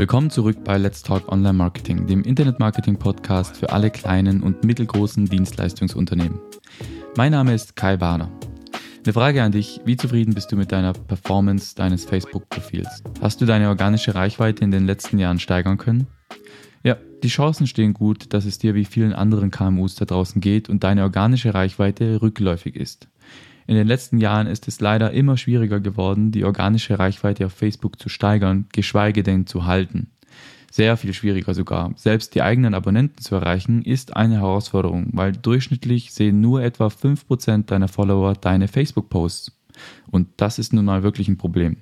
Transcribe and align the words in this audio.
Willkommen 0.00 0.30
zurück 0.30 0.64
bei 0.64 0.78
Let's 0.78 1.02
Talk 1.02 1.30
Online 1.30 1.52
Marketing, 1.52 2.06
dem 2.06 2.22
Internet-Marketing-Podcast 2.22 3.54
für 3.54 3.68
alle 3.68 3.90
kleinen 3.90 4.42
und 4.42 4.64
mittelgroßen 4.64 5.26
Dienstleistungsunternehmen. 5.26 6.40
Mein 7.18 7.32
Name 7.32 7.52
ist 7.52 7.76
Kai 7.76 7.98
Bader. 7.98 8.30
Eine 9.04 9.12
Frage 9.12 9.42
an 9.42 9.52
dich, 9.52 9.82
wie 9.84 9.98
zufrieden 9.98 10.32
bist 10.32 10.50
du 10.50 10.56
mit 10.56 10.72
deiner 10.72 10.94
Performance 10.94 11.74
deines 11.74 12.06
Facebook-Profils? 12.06 13.02
Hast 13.20 13.42
du 13.42 13.44
deine 13.44 13.68
organische 13.68 14.14
Reichweite 14.14 14.64
in 14.64 14.70
den 14.70 14.86
letzten 14.86 15.18
Jahren 15.18 15.38
steigern 15.38 15.76
können? 15.76 16.06
Ja, 16.82 16.96
die 17.22 17.28
Chancen 17.28 17.66
stehen 17.66 17.92
gut, 17.92 18.32
dass 18.32 18.46
es 18.46 18.56
dir 18.56 18.74
wie 18.74 18.86
vielen 18.86 19.12
anderen 19.12 19.50
KMUs 19.50 19.96
da 19.96 20.06
draußen 20.06 20.40
geht 20.40 20.70
und 20.70 20.82
deine 20.82 21.02
organische 21.02 21.52
Reichweite 21.52 22.22
rückläufig 22.22 22.74
ist. 22.74 23.08
In 23.70 23.76
den 23.76 23.86
letzten 23.86 24.18
Jahren 24.18 24.48
ist 24.48 24.66
es 24.66 24.80
leider 24.80 25.12
immer 25.12 25.36
schwieriger 25.36 25.78
geworden, 25.78 26.32
die 26.32 26.44
organische 26.44 26.98
Reichweite 26.98 27.46
auf 27.46 27.52
Facebook 27.52 28.00
zu 28.00 28.08
steigern, 28.08 28.66
geschweige 28.72 29.22
denn 29.22 29.46
zu 29.46 29.64
halten. 29.64 30.10
Sehr 30.72 30.96
viel 30.96 31.14
schwieriger 31.14 31.54
sogar. 31.54 31.92
Selbst 31.94 32.34
die 32.34 32.42
eigenen 32.42 32.74
Abonnenten 32.74 33.22
zu 33.22 33.36
erreichen, 33.36 33.82
ist 33.82 34.16
eine 34.16 34.38
Herausforderung, 34.38 35.10
weil 35.12 35.30
durchschnittlich 35.30 36.10
sehen 36.10 36.40
nur 36.40 36.64
etwa 36.64 36.88
5% 36.88 37.66
deiner 37.66 37.86
Follower 37.86 38.34
deine 38.34 38.66
Facebook-Posts. 38.66 39.52
Und 40.10 40.26
das 40.38 40.58
ist 40.58 40.72
nun 40.72 40.86
mal 40.86 41.04
wirklich 41.04 41.28
ein 41.28 41.38
Problem. 41.38 41.76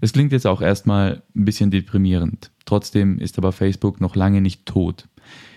Es 0.00 0.14
klingt 0.14 0.32
jetzt 0.32 0.46
auch 0.46 0.62
erstmal 0.62 1.22
ein 1.36 1.44
bisschen 1.44 1.70
deprimierend. 1.70 2.50
Trotzdem 2.64 3.18
ist 3.18 3.36
aber 3.36 3.52
Facebook 3.52 4.00
noch 4.00 4.16
lange 4.16 4.40
nicht 4.40 4.64
tot. 4.64 5.06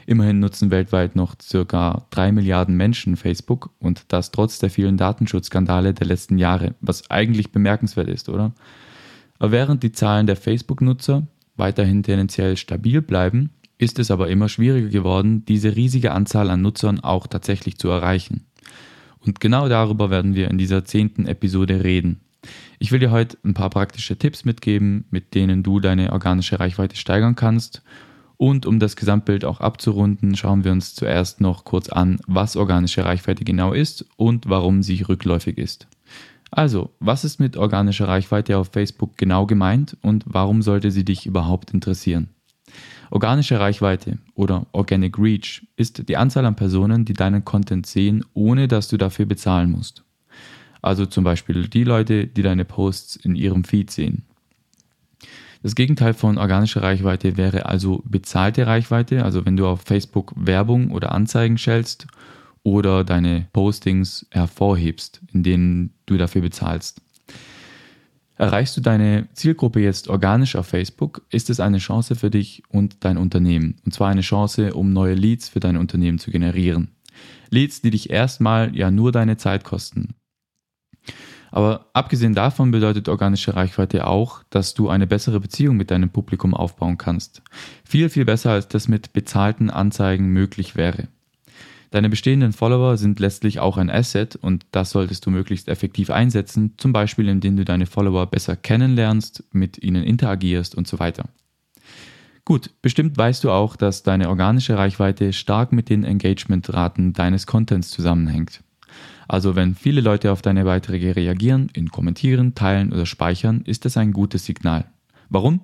Immerhin 0.06 0.40
nutzen 0.40 0.70
weltweit 0.70 1.16
noch 1.16 1.36
circa 1.42 2.06
drei 2.10 2.32
Milliarden 2.32 2.76
Menschen 2.76 3.16
Facebook 3.16 3.70
und 3.80 4.06
das 4.10 4.32
trotz 4.32 4.60
der 4.60 4.70
vielen 4.70 4.98
Datenschutzskandale 4.98 5.94
der 5.94 6.08
letzten 6.08 6.38
Jahre, 6.38 6.76
was 6.82 7.10
eigentlich 7.10 7.52
bemerkenswert 7.52 8.10
ist, 8.10 8.30
oder? 8.30 8.54
Aber 9.40 9.52
während 9.52 9.84
die 9.84 9.92
Zahlen 9.92 10.28
der 10.28 10.36
Facebook-Nutzer 10.36 11.28
weiterhin 11.56 12.04
tendenziell 12.04 12.58
stabil 12.58 13.02
bleiben, 13.02 13.52
ist 13.78 14.00
es 14.00 14.12
aber 14.12 14.30
immer 14.30 14.50
schwieriger 14.50 14.90
geworden, 14.90 15.46
diese 15.46 15.76
riesige 15.76 16.12
Anzahl 16.12 16.50
an 16.50 16.62
Nutzern 16.62 17.00
auch 17.00 17.28
tatsächlich 17.28 17.78
zu 17.78 17.90
erreichen. 17.90 18.46
Und 19.20 19.40
genau 19.40 19.70
darüber 19.70 20.10
werden 20.10 20.36
wir 20.36 20.50
in 20.50 20.58
dieser 20.58 20.86
zehnten 20.86 21.26
Episode 21.26 21.84
reden. 21.84 22.20
Ich 22.78 22.92
will 22.92 23.00
dir 23.00 23.12
heute 23.12 23.38
ein 23.46 23.54
paar 23.54 23.70
praktische 23.70 24.18
Tipps 24.18 24.44
mitgeben, 24.44 25.06
mit 25.12 25.34
denen 25.34 25.64
du 25.64 25.80
deine 25.80 26.12
organische 26.12 26.60
Reichweite 26.60 26.98
steigern 26.98 27.36
kannst 27.36 27.82
und 28.44 28.66
um 28.66 28.78
das 28.78 28.98
Gesamtbild 28.98 29.46
auch 29.46 29.62
abzurunden, 29.62 30.36
schauen 30.36 30.66
wir 30.66 30.74
uns 30.74 30.96
zuerst 30.96 31.40
noch 31.40 31.64
kurz 31.64 31.88
an, 31.88 32.20
was 32.28 32.58
organische 32.58 33.06
Reichweite 33.06 33.46
genau 33.46 33.72
ist 33.72 34.06
und 34.18 34.50
warum 34.50 34.84
sie 34.84 35.02
rückläufig 35.02 35.58
ist. 35.58 35.88
Also, 36.52 36.90
was 37.00 37.24
ist 37.24 37.40
mit 37.40 37.56
organischer 37.56 38.10
Reichweite 38.10 38.58
auf 38.58 38.68
Facebook 38.74 39.16
genau 39.16 39.46
gemeint 39.46 39.96
und 40.02 40.26
warum 40.28 40.62
sollte 40.62 40.92
sie 40.92 41.06
dich 41.06 41.26
überhaupt 41.26 41.72
interessieren? 41.72 42.32
Organische 43.12 43.62
Reichweite 43.62 44.18
oder 44.36 44.68
Organic 44.74 45.18
Reach 45.18 45.66
ist 45.78 46.10
die 46.10 46.18
Anzahl 46.18 46.46
an 46.46 46.58
Personen, 46.58 47.06
die 47.06 47.14
deinen 47.14 47.46
Content 47.46 47.86
sehen, 47.86 48.26
ohne 48.34 48.68
dass 48.68 48.90
du 48.90 48.98
dafür 48.98 49.26
bezahlen 49.26 49.72
musst. 49.72 50.04
Also 50.82 51.06
zum 51.06 51.24
Beispiel 51.24 51.70
die 51.70 51.86
Leute, 51.86 52.28
die 52.28 52.42
deine 52.42 52.66
Posts 52.66 53.16
in 53.16 53.38
ihrem 53.38 53.64
Feed 53.64 53.90
sehen. 53.90 54.26
Das 55.64 55.76
Gegenteil 55.76 56.14
von 56.14 56.38
organischer 56.38 56.84
Reichweite 56.84 57.38
wäre 57.38 57.66
also 57.66 58.04
bezahlte 58.06 58.68
Reichweite, 58.68 59.24
also 59.24 59.46
wenn 59.46 59.56
du 59.56 59.66
auf 59.66 59.82
Facebook 59.82 60.34
Werbung 60.36 60.92
oder 60.92 61.14
Anzeigen 61.14 61.58
schältst 61.58 62.06
oder 62.64 63.06
deine 63.06 63.48
Postings 63.54 64.28
hervorhebst, 64.32 65.22
in 65.34 65.42
denen 65.42 65.94
du 66.06 66.18
dafür 66.18 66.42
bezahlst. 66.42 67.02
Erreichst 68.36 68.76
du 68.76 68.82
deine 68.82 69.30
Zielgruppe 69.36 69.80
jetzt 69.80 70.10
organisch 70.10 70.58
auf 70.58 70.68
Facebook, 70.68 71.22
ist 71.30 71.50
es 71.50 71.62
eine 71.62 71.78
Chance 71.78 72.16
für 72.16 72.30
dich 72.30 72.64
und 72.68 73.06
dein 73.06 73.18
Unternehmen. 73.18 73.76
Und 73.86 73.94
zwar 73.94 74.10
eine 74.10 74.22
Chance, 74.22 74.74
um 74.74 74.92
neue 74.92 75.14
Leads 75.14 75.48
für 75.48 75.62
dein 75.62 75.78
Unternehmen 75.78 76.20
zu 76.20 76.30
generieren. 76.30 76.90
Leads, 77.52 77.82
die 77.82 77.92
dich 77.92 78.10
erstmal 78.10 78.76
ja 78.76 78.92
nur 78.92 79.14
deine 79.14 79.38
Zeit 79.38 79.64
kosten. 79.64 80.16
Aber 81.54 81.86
abgesehen 81.94 82.34
davon 82.34 82.72
bedeutet 82.72 83.08
organische 83.08 83.56
Reichweite 83.56 84.08
auch, 84.08 84.42
dass 84.50 84.74
du 84.74 84.90
eine 84.90 85.06
bessere 85.06 85.40
Beziehung 85.40 85.78
mit 85.78 85.92
deinem 85.92 86.10
Publikum 86.10 86.56
aufbauen 86.56 86.98
kannst. 86.98 87.44
Viel, 87.86 88.10
viel 88.10 88.26
besser, 88.26 88.50
als 88.50 88.68
das 88.70 88.88
mit 88.88 89.14
bezahlten 89.14 89.70
Anzeigen 89.70 90.30
möglich 90.30 90.76
wäre. 90.76 91.10
Deine 91.92 92.10
bestehenden 92.10 92.54
Follower 92.54 92.98
sind 92.98 93.20
letztlich 93.20 93.60
auch 93.60 93.78
ein 93.78 93.92
Asset 93.92 94.36
und 94.36 94.66
das 94.72 94.90
solltest 94.90 95.28
du 95.28 95.30
möglichst 95.30 95.68
effektiv 95.68 96.10
einsetzen, 96.10 96.74
zum 96.78 96.92
Beispiel 96.92 97.30
indem 97.30 97.56
du 97.56 97.66
deine 97.66 97.86
Follower 97.86 98.26
besser 98.26 98.56
kennenlernst, 98.56 99.44
mit 99.52 99.78
ihnen 99.78 100.04
interagierst 100.04 100.74
und 100.74 100.88
so 100.88 100.98
weiter. 100.98 101.26
Gut, 102.46 102.72
bestimmt 102.82 103.16
weißt 103.16 103.44
du 103.44 103.52
auch, 103.52 103.76
dass 103.76 104.02
deine 104.02 104.30
organische 104.30 104.76
Reichweite 104.76 105.32
stark 105.34 105.72
mit 105.72 105.92
den 105.92 106.04
Engagementraten 106.04 107.14
deines 107.14 107.46
Contents 107.46 107.92
zusammenhängt. 107.92 108.64
Also 109.34 109.56
wenn 109.56 109.74
viele 109.74 110.02
Leute 110.02 110.32
auf 110.32 110.44
deine 110.44 110.64
Beiträge 110.64 111.16
reagieren, 111.16 111.72
in 111.74 111.90
kommentieren, 111.90 112.54
teilen 112.54 112.94
oder 112.94 113.08
speichern, 113.08 113.64
ist 113.66 113.84
das 113.84 113.98
ein 113.98 114.14
gutes 114.14 114.46
Signal. 114.46 114.86
Warum? 115.28 115.62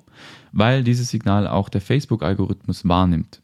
Weil 0.51 0.83
dieses 0.83 1.11
Signal 1.11 1.45
auch 1.45 1.69
der 1.69 1.79
Facebook-Algorithmus 1.79 2.87
wahrnimmt. 2.87 3.43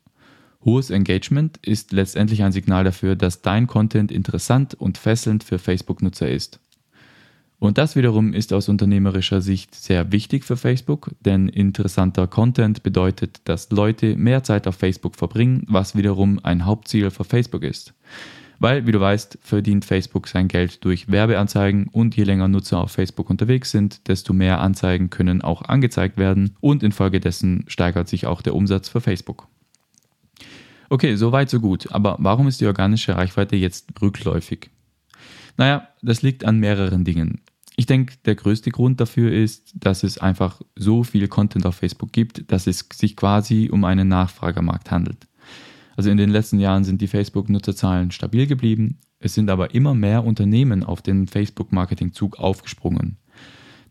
Hohes 0.63 0.89
Engagement 0.89 1.57
ist 1.57 1.91
letztendlich 1.91 2.41
ein 2.41 2.53
Signal 2.53 2.83
dafür, 2.83 3.15
dass 3.15 3.43
dein 3.43 3.67
Content 3.67 4.11
interessant 4.11 4.73
und 4.73 4.97
fesselnd 4.97 5.43
für 5.43 5.59
Facebook-Nutzer 5.59 6.27
ist. 6.27 6.59
Und 7.59 7.77
das 7.77 7.95
wiederum 7.95 8.33
ist 8.33 8.51
aus 8.51 8.67
unternehmerischer 8.67 9.41
Sicht 9.41 9.75
sehr 9.75 10.11
wichtig 10.11 10.43
für 10.43 10.57
Facebook, 10.57 11.11
denn 11.23 11.49
interessanter 11.49 12.25
Content 12.25 12.81
bedeutet, 12.81 13.41
dass 13.43 13.69
Leute 13.69 14.15
mehr 14.15 14.41
Zeit 14.41 14.65
auf 14.65 14.73
Facebook 14.73 15.17
verbringen, 15.17 15.67
was 15.67 15.95
wiederum 15.95 16.39
ein 16.41 16.65
Hauptziel 16.65 17.11
für 17.11 17.25
Facebook 17.25 17.61
ist. 17.61 17.93
Weil, 18.59 18.87
wie 18.87 18.91
du 18.91 18.99
weißt, 18.99 19.39
verdient 19.41 19.85
Facebook 19.85 20.27
sein 20.27 20.47
Geld 20.47 20.83
durch 20.85 21.11
Werbeanzeigen 21.11 21.87
und 21.87 22.15
je 22.15 22.23
länger 22.23 22.47
Nutzer 22.47 22.79
auf 22.79 22.91
Facebook 22.91 23.29
unterwegs 23.29 23.71
sind, 23.71 24.07
desto 24.07 24.33
mehr 24.33 24.61
Anzeigen 24.61 25.09
können 25.09 25.41
auch 25.41 25.63
angezeigt 25.63 26.17
werden 26.17 26.55
und 26.61 26.83
infolgedessen 26.83 27.65
steigert 27.67 28.07
sich 28.07 28.25
auch 28.27 28.41
der 28.41 28.55
Umsatz 28.55 28.89
für 28.89 29.01
Facebook. 29.01 29.47
Okay, 30.89 31.15
so 31.15 31.31
weit, 31.31 31.49
so 31.49 31.59
gut. 31.59 31.91
Aber 31.91 32.15
warum 32.19 32.47
ist 32.47 32.61
die 32.61 32.67
organische 32.67 33.15
Reichweite 33.15 33.55
jetzt 33.55 33.89
rückläufig? 34.01 34.69
Naja, 35.57 35.87
das 36.01 36.21
liegt 36.21 36.45
an 36.45 36.59
mehreren 36.59 37.03
Dingen. 37.03 37.41
Ich 37.77 37.85
denke, 37.85 38.15
der 38.23 38.35
größte 38.35 38.71
Grund 38.71 39.01
dafür 39.01 39.31
ist, 39.31 39.73
dass 39.75 40.03
es 40.03 40.17
einfach 40.17 40.61
so 40.75 41.03
viel 41.03 41.27
Content 41.27 41.65
auf 41.65 41.75
Facebook 41.75 42.13
gibt, 42.13 42.49
dass 42.51 42.67
es 42.67 42.87
sich 42.93 43.15
quasi 43.15 43.69
um 43.71 43.83
einen 43.83 44.07
Nachfragermarkt 44.07 44.91
handelt. 44.91 45.27
Also 45.95 46.09
in 46.09 46.17
den 46.17 46.29
letzten 46.29 46.59
Jahren 46.59 46.83
sind 46.83 47.01
die 47.01 47.07
Facebook-Nutzerzahlen 47.07 48.11
stabil 48.11 48.47
geblieben. 48.47 48.99
Es 49.19 49.33
sind 49.33 49.49
aber 49.49 49.73
immer 49.73 49.93
mehr 49.93 50.25
Unternehmen 50.25 50.83
auf 50.83 51.01
den 51.01 51.27
Facebook-Marketing-Zug 51.27 52.37
aufgesprungen. 52.37 53.17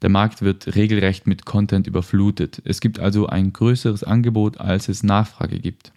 Der 0.02 0.10
Markt 0.10 0.42
wird 0.42 0.74
regelrecht 0.74 1.26
mit 1.26 1.46
Content 1.46 1.86
überflutet. 1.86 2.60
Es 2.64 2.80
gibt 2.80 2.98
also 2.98 3.26
ein 3.26 3.52
größeres 3.52 4.04
Angebot, 4.04 4.58
als 4.60 4.88
es 4.88 5.02
Nachfrage 5.02 5.58
gibt. 5.58 5.92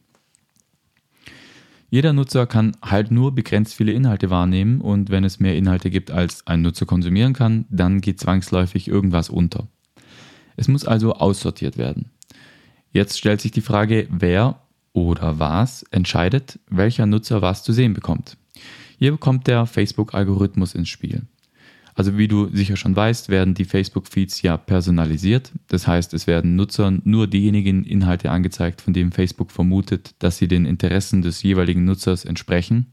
Jeder 1.89 2.13
Nutzer 2.13 2.47
kann 2.47 2.75
halt 2.81 3.11
nur 3.11 3.33
begrenzt 3.33 3.73
viele 3.73 3.93
Inhalte 3.93 4.29
wahrnehmen 4.29 4.81
und 4.81 5.09
wenn 5.09 5.23
es 5.23 5.39
mehr 5.39 5.57
Inhalte 5.57 5.89
gibt, 5.89 6.11
als 6.11 6.45
ein 6.45 6.61
Nutzer 6.61 6.85
konsumieren 6.85 7.33
kann, 7.33 7.65
dann 7.69 8.01
geht 8.01 8.19
zwangsläufig 8.19 8.87
irgendwas 8.89 9.29
unter. 9.29 9.67
Es 10.57 10.67
muss 10.67 10.85
also 10.85 11.13
aussortiert 11.13 11.77
werden. 11.77 12.11
Jetzt 12.91 13.17
stellt 13.17 13.41
sich 13.41 13.51
die 13.51 13.61
Frage, 13.61 14.07
wer 14.09 14.61
oder 14.97 15.37
was 15.37 15.83
entscheidet, 15.91 16.59
welcher 16.71 17.05
Nutzer 17.05 17.43
was 17.43 17.61
zu 17.63 17.71
sehen 17.71 17.93
bekommt. 17.93 18.35
Hier 18.97 19.15
kommt 19.17 19.45
der 19.45 19.67
Facebook-Algorithmus 19.67 20.73
ins 20.73 20.89
Spiel. 20.89 21.21
Also 21.93 22.17
wie 22.17 22.27
du 22.27 22.47
sicher 22.51 22.77
schon 22.77 22.95
weißt, 22.95 23.29
werden 23.29 23.53
die 23.53 23.65
Facebook-Feeds 23.65 24.41
ja 24.41 24.57
personalisiert. 24.57 25.51
Das 25.67 25.85
heißt, 25.85 26.15
es 26.15 26.25
werden 26.25 26.55
Nutzern 26.55 27.01
nur 27.05 27.27
diejenigen 27.27 27.83
Inhalte 27.83 28.31
angezeigt, 28.31 28.81
von 28.81 28.93
denen 28.93 29.11
Facebook 29.11 29.51
vermutet, 29.51 30.15
dass 30.17 30.37
sie 30.37 30.47
den 30.47 30.65
Interessen 30.65 31.21
des 31.21 31.43
jeweiligen 31.43 31.85
Nutzers 31.85 32.25
entsprechen. 32.25 32.87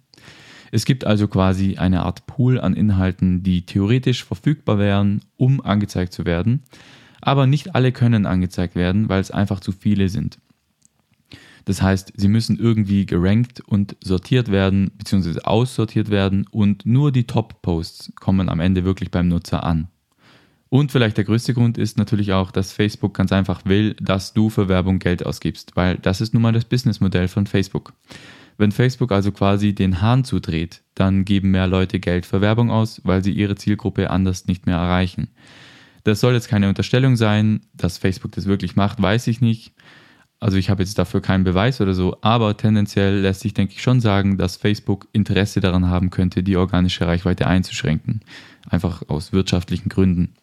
Es 0.73 0.85
gibt 0.85 1.07
also 1.07 1.27
quasi 1.27 1.77
eine 1.77 2.03
Art 2.03 2.27
Pool 2.27 2.61
an 2.61 2.75
Inhalten, 2.75 3.43
die 3.43 3.65
theoretisch 3.65 4.25
verfügbar 4.25 4.79
wären, 4.79 5.23
um 5.39 5.63
angezeigt 5.63 6.13
zu 6.13 6.27
werden. 6.27 6.65
Aber 7.23 7.47
nicht 7.47 7.75
alle 7.75 7.93
können 7.93 8.27
angezeigt 8.27 8.75
werden, 8.75 9.09
weil 9.09 9.23
es 9.23 9.31
einfach 9.31 9.61
zu 9.61 9.73
viele 9.73 10.11
sind. 10.11 10.39
Das 11.65 11.81
heißt, 11.81 12.13
sie 12.17 12.29
müssen 12.29 12.59
irgendwie 12.59 13.07
gerankt 13.07 13.61
und 13.61 13.97
sortiert 14.03 14.51
werden, 14.51 14.91
beziehungsweise 14.99 15.47
aussortiert 15.47 16.11
werden 16.11 16.47
und 16.51 16.85
nur 16.85 17.11
die 17.11 17.27
Top-Posts 17.27 18.13
kommen 18.17 18.49
am 18.49 18.61
Ende 18.61 18.85
wirklich 18.85 19.11
beim 19.11 19.29
Nutzer 19.29 19.65
an. 19.65 19.89
Und 20.69 20.91
vielleicht 20.91 21.17
der 21.17 21.25
größte 21.25 21.55
Grund 21.55 21.79
ist 21.79 21.99
natürlich 21.99 22.33
auch, 22.33 22.51
dass 22.51 22.73
Facebook 22.73 23.15
ganz 23.15 23.31
einfach 23.31 23.65
will, 23.65 23.95
dass 23.95 24.33
du 24.33 24.51
für 24.51 24.69
Werbung 24.69 24.99
Geld 24.99 25.25
ausgibst, 25.25 25.77
weil 25.77 25.97
das 25.99 26.21
ist 26.21 26.35
nun 26.35 26.43
mal 26.43 26.53
das 26.53 26.65
Businessmodell 26.65 27.29
von 27.29 27.47
Facebook. 27.47 27.93
Wenn 28.59 28.73
Facebook 28.73 29.13
also 29.13 29.33
quasi 29.33 29.75
den 29.75 30.01
Hahn 30.01 30.25
zudreht, 30.25 30.83
dann 30.95 31.25
geben 31.25 31.53
mehr 31.53 31.67
Leute 31.67 32.01
Geld 32.01 32.27
für 32.27 32.41
Werbung 32.41 32.71
aus, 32.71 33.01
weil 33.05 33.23
sie 33.23 33.33
ihre 33.33 33.57
Zielgruppe 33.57 34.11
anders 34.11 34.47
nicht 34.47 34.67
mehr 34.67 34.77
erreichen. 34.77 35.29
Das 36.05 36.21
soll 36.21 36.35
jetzt 36.35 36.49
keine 36.49 36.69
Unterstellung 36.69 37.17
sein, 37.17 37.61
dass 37.73 37.99
Facebook 37.99 38.33
das 38.33 38.47
wirklich 38.47 38.77
macht, 38.77 39.01
weiß 39.01 39.27
ich 39.29 39.41
nicht. 39.41 39.73
Also 40.41 40.59
ich 40.59 40.69
habe 40.69 40.83
jetzt 40.83 40.99
dafür 40.99 41.23
keinen 41.23 41.45
Beweis 41.45 41.81
oder 41.81 41.95
so, 41.95 42.19
aber 42.21 42.57
tendenziell 42.57 43.21
lässt 43.21 43.41
sich, 43.41 43.55
denke 43.55 43.75
ich, 43.75 43.83
schon 43.83 44.01
sagen, 44.01 44.37
dass 44.37 44.57
Facebook 44.57 45.09
Interesse 45.13 45.61
daran 45.61 45.89
haben 45.89 46.11
könnte, 46.11 46.43
die 46.43 46.57
organische 46.57 47.07
Reichweite 47.07 47.47
einzuschränken. 47.47 48.21
Einfach 48.69 49.03
aus 49.09 49.33
wirtschaftlichen 49.33 49.89
Gründen. 49.89 50.35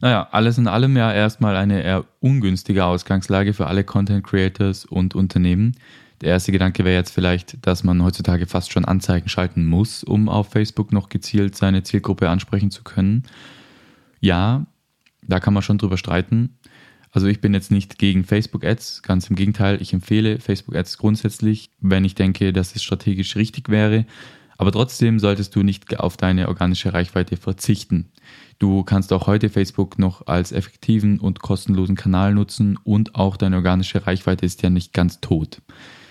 Naja, 0.00 0.28
alles 0.32 0.58
in 0.58 0.66
allem 0.66 0.96
ja 0.96 1.12
erstmal 1.12 1.56
eine 1.56 1.82
eher 1.82 2.04
ungünstige 2.20 2.84
Ausgangslage 2.84 3.52
für 3.52 3.66
alle 3.66 3.84
Content 3.84 4.24
Creators 4.24 4.86
und 4.86 5.14
Unternehmen. 5.14 5.76
Der 6.22 6.30
erste 6.30 6.52
Gedanke 6.52 6.84
wäre 6.84 6.96
jetzt 6.96 7.12
vielleicht, 7.12 7.64
dass 7.66 7.84
man 7.84 8.02
heutzutage 8.02 8.46
fast 8.46 8.72
schon 8.72 8.84
Anzeigen 8.84 9.28
schalten 9.28 9.66
muss, 9.66 10.04
um 10.04 10.28
auf 10.28 10.50
Facebook 10.50 10.92
noch 10.92 11.08
gezielt 11.08 11.56
seine 11.56 11.82
Zielgruppe 11.82 12.28
ansprechen 12.28 12.70
zu 12.70 12.82
können. 12.82 13.24
Ja, 14.20 14.66
da 15.22 15.40
kann 15.40 15.54
man 15.54 15.62
schon 15.62 15.78
drüber 15.78 15.96
streiten. 15.96 16.56
Also 17.12 17.26
ich 17.26 17.40
bin 17.40 17.54
jetzt 17.54 17.70
nicht 17.70 17.98
gegen 17.98 18.24
Facebook 18.24 18.64
Ads, 18.64 19.02
ganz 19.02 19.28
im 19.28 19.36
Gegenteil, 19.36 19.82
ich 19.82 19.92
empfehle 19.92 20.38
Facebook 20.38 20.76
Ads 20.76 20.98
grundsätzlich, 20.98 21.70
wenn 21.80 22.04
ich 22.04 22.14
denke, 22.14 22.52
dass 22.52 22.76
es 22.76 22.82
strategisch 22.82 23.36
richtig 23.36 23.68
wäre. 23.68 24.06
Aber 24.58 24.72
trotzdem 24.72 25.18
solltest 25.18 25.56
du 25.56 25.62
nicht 25.62 25.98
auf 25.98 26.16
deine 26.16 26.48
organische 26.48 26.92
Reichweite 26.92 27.36
verzichten. 27.36 28.10
Du 28.58 28.84
kannst 28.84 29.12
auch 29.12 29.26
heute 29.26 29.48
Facebook 29.48 29.98
noch 29.98 30.26
als 30.26 30.52
effektiven 30.52 31.18
und 31.18 31.40
kostenlosen 31.40 31.96
Kanal 31.96 32.34
nutzen 32.34 32.78
und 32.84 33.14
auch 33.14 33.38
deine 33.38 33.56
organische 33.56 34.06
Reichweite 34.06 34.44
ist 34.44 34.62
ja 34.62 34.68
nicht 34.68 34.92
ganz 34.92 35.20
tot. 35.20 35.62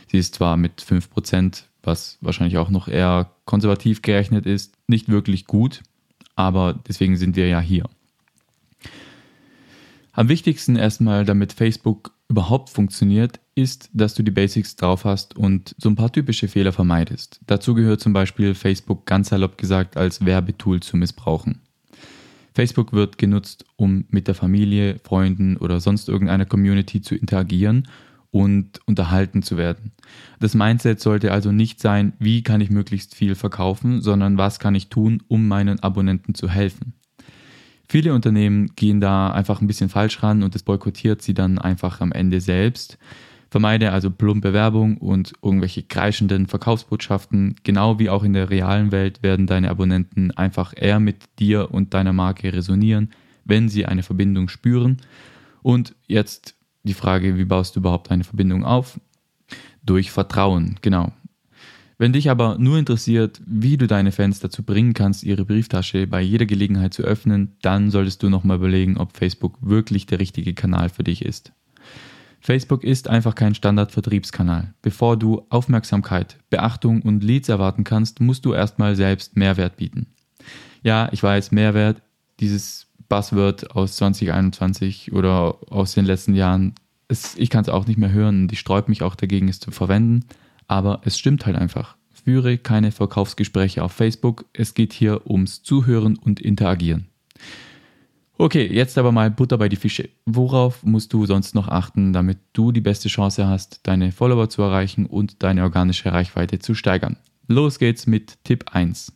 Sie 0.07 0.17
ist 0.17 0.35
zwar 0.35 0.57
mit 0.57 0.81
5%, 0.81 1.63
was 1.83 2.17
wahrscheinlich 2.21 2.57
auch 2.57 2.71
noch 2.71 2.87
eher 2.87 3.31
konservativ 3.45 4.01
gerechnet 4.01 4.47
ist, 4.47 4.73
nicht 4.87 5.09
wirklich 5.09 5.45
gut, 5.45 5.83
aber 6.35 6.73
deswegen 6.87 7.17
sind 7.17 7.35
wir 7.35 7.47
ja 7.47 7.59
hier. 7.59 7.85
Am 10.11 10.29
wichtigsten 10.29 10.75
erstmal, 10.75 11.25
damit 11.25 11.53
Facebook 11.53 12.11
überhaupt 12.29 12.69
funktioniert, 12.69 13.39
ist, 13.55 13.89
dass 13.93 14.13
du 14.13 14.23
die 14.23 14.31
Basics 14.31 14.75
drauf 14.75 15.05
hast 15.05 15.35
und 15.35 15.75
so 15.77 15.89
ein 15.89 15.95
paar 15.95 16.11
typische 16.11 16.47
Fehler 16.47 16.71
vermeidest. 16.71 17.39
Dazu 17.47 17.73
gehört 17.73 18.01
zum 18.01 18.13
Beispiel 18.13 18.53
Facebook 18.53 19.05
ganz 19.05 19.29
salopp 19.29 19.57
gesagt 19.57 19.97
als 19.97 20.25
Werbetool 20.25 20.79
zu 20.79 20.97
missbrauchen. 20.97 21.61
Facebook 22.53 22.93
wird 22.93 23.17
genutzt, 23.17 23.65
um 23.75 24.05
mit 24.09 24.27
der 24.27 24.35
Familie, 24.35 24.99
Freunden 25.03 25.57
oder 25.57 25.79
sonst 25.79 26.09
irgendeiner 26.09 26.45
Community 26.45 27.01
zu 27.01 27.15
interagieren 27.15 27.87
und 28.31 28.79
unterhalten 28.85 29.41
zu 29.41 29.57
werden. 29.57 29.91
Das 30.39 30.53
Mindset 30.53 30.99
sollte 30.99 31.31
also 31.31 31.51
nicht 31.51 31.79
sein, 31.79 32.13
wie 32.19 32.43
kann 32.43 32.61
ich 32.61 32.69
möglichst 32.69 33.15
viel 33.15 33.35
verkaufen, 33.35 34.01
sondern 34.01 34.37
was 34.37 34.59
kann 34.59 34.75
ich 34.75 34.89
tun, 34.89 35.23
um 35.27 35.47
meinen 35.47 35.79
Abonnenten 35.79 36.35
zu 36.35 36.49
helfen. 36.49 36.93
Viele 37.91 38.13
Unternehmen 38.13 38.75
gehen 38.75 39.01
da 39.01 39.31
einfach 39.31 39.61
ein 39.61 39.67
bisschen 39.67 39.89
falsch 39.89 40.21
ran 40.21 40.43
und 40.43 40.53
das 40.53 40.61
boykottiert 40.61 41.23
sie 41.23 41.33
dann 41.33 41.57
einfach 41.57 42.01
am 42.01 42.11
Ende 42.11 42.39
selbst. 42.39 42.99
Vermeide 43.49 43.91
also 43.91 44.11
plumpe 44.11 44.53
Werbung 44.53 44.97
und 44.97 45.33
irgendwelche 45.41 45.81
kreischenden 45.81 46.45
Verkaufsbotschaften. 46.45 47.55
Genau 47.63 47.97
wie 47.97 48.11
auch 48.11 48.23
in 48.23 48.33
der 48.33 48.51
realen 48.51 48.91
Welt 48.91 49.23
werden 49.23 49.47
deine 49.47 49.71
Abonnenten 49.71 50.29
einfach 50.29 50.73
eher 50.75 50.99
mit 50.99 51.23
dir 51.39 51.71
und 51.71 51.95
deiner 51.95 52.13
Marke 52.13 52.53
resonieren, 52.53 53.09
wenn 53.43 53.69
sie 53.69 53.87
eine 53.87 54.03
Verbindung 54.03 54.49
spüren. 54.49 54.97
Und 55.63 55.95
jetzt 56.05 56.53
die 56.83 56.93
Frage, 56.93 57.39
wie 57.39 57.45
baust 57.45 57.75
du 57.75 57.79
überhaupt 57.79 58.11
eine 58.11 58.23
Verbindung 58.23 58.65
auf? 58.65 58.99
Durch 59.81 60.11
Vertrauen, 60.11 60.75
genau. 60.83 61.11
Wenn 61.99 62.13
dich 62.13 62.29
aber 62.29 62.57
nur 62.57 62.79
interessiert, 62.79 63.41
wie 63.45 63.75
du 63.75 63.85
deine 63.85 64.13
Fans 64.13 64.39
dazu 64.39 64.63
bringen 64.63 64.93
kannst, 64.93 65.21
ihre 65.23 65.43
Brieftasche 65.43 66.07
bei 66.07 66.21
jeder 66.21 66.45
Gelegenheit 66.45 66.93
zu 66.93 67.03
öffnen, 67.03 67.57
dann 67.61 67.91
solltest 67.91 68.23
du 68.23 68.29
nochmal 68.29 68.55
überlegen, 68.55 68.95
ob 68.95 69.17
Facebook 69.17 69.57
wirklich 69.59 70.05
der 70.05 70.21
richtige 70.21 70.53
Kanal 70.53 70.87
für 70.87 71.03
dich 71.03 71.25
ist. 71.25 71.51
Facebook 72.39 72.85
ist 72.85 73.09
einfach 73.09 73.35
kein 73.35 73.53
Standardvertriebskanal. 73.53 74.73
Bevor 74.81 75.17
du 75.17 75.45
Aufmerksamkeit, 75.49 76.37
Beachtung 76.49 77.01
und 77.01 77.21
Leads 77.21 77.49
erwarten 77.49 77.83
kannst, 77.83 78.21
musst 78.21 78.45
du 78.45 78.53
erstmal 78.53 78.95
selbst 78.95 79.35
Mehrwert 79.35 79.75
bieten. 79.75 80.07
Ja, 80.83 81.09
ich 81.11 81.21
weiß, 81.21 81.51
Mehrwert, 81.51 82.01
dieses 82.39 82.87
Buzzword 83.09 83.75
aus 83.75 83.97
2021 83.97 85.11
oder 85.11 85.57
aus 85.69 85.95
den 85.95 86.05
letzten 86.05 86.33
Jahren, 86.33 86.75
es, 87.09 87.35
ich 87.35 87.49
kann 87.49 87.63
es 87.63 87.69
auch 87.69 87.87
nicht 87.87 87.99
mehr 87.99 88.13
hören 88.13 88.43
und 88.43 88.53
ich 88.53 88.61
sträube 88.61 88.89
mich 88.89 89.03
auch 89.03 89.15
dagegen, 89.15 89.49
es 89.49 89.59
zu 89.59 89.71
verwenden. 89.71 90.23
Aber 90.69 91.01
es 91.03 91.17
stimmt 91.17 91.45
halt 91.45 91.57
einfach. 91.57 91.97
Führe 92.23 92.57
keine 92.57 92.91
Verkaufsgespräche 92.91 93.83
auf 93.83 93.91
Facebook. 93.91 94.45
Es 94.53 94.73
geht 94.75 94.93
hier 94.93 95.29
ums 95.29 95.63
Zuhören 95.63 96.15
und 96.15 96.39
Interagieren. 96.39 97.09
Okay, 98.37 98.65
jetzt 98.71 98.97
aber 98.97 99.11
mal 99.11 99.31
Butter 99.31 99.57
bei 99.57 99.67
die 99.67 99.75
Fische. 99.75 100.09
Worauf 100.25 100.83
musst 100.83 101.11
du 101.11 101.25
sonst 101.25 101.55
noch 101.55 101.67
achten, 101.67 102.13
damit 102.13 102.37
du 102.53 102.71
die 102.71 102.81
beste 102.81 103.09
Chance 103.09 103.47
hast, 103.47 103.81
deine 103.83 104.13
Follower 104.13 104.47
zu 104.47 104.61
erreichen 104.61 105.07
und 105.07 105.43
deine 105.43 105.63
organische 105.63 106.13
Reichweite 106.13 106.59
zu 106.59 106.75
steigern? 106.75 107.17
Los 107.47 107.79
geht's 107.79 108.07
mit 108.07 108.37
Tipp 108.43 108.65
1. 108.71 109.11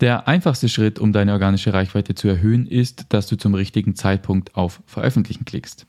Der 0.00 0.28
einfachste 0.28 0.68
Schritt, 0.68 0.98
um 0.98 1.12
deine 1.12 1.32
organische 1.32 1.72
Reichweite 1.72 2.14
zu 2.14 2.28
erhöhen, 2.28 2.66
ist, 2.66 3.06
dass 3.08 3.26
du 3.26 3.36
zum 3.36 3.54
richtigen 3.54 3.96
Zeitpunkt 3.96 4.54
auf 4.54 4.82
Veröffentlichen 4.86 5.44
klickst. 5.44 5.86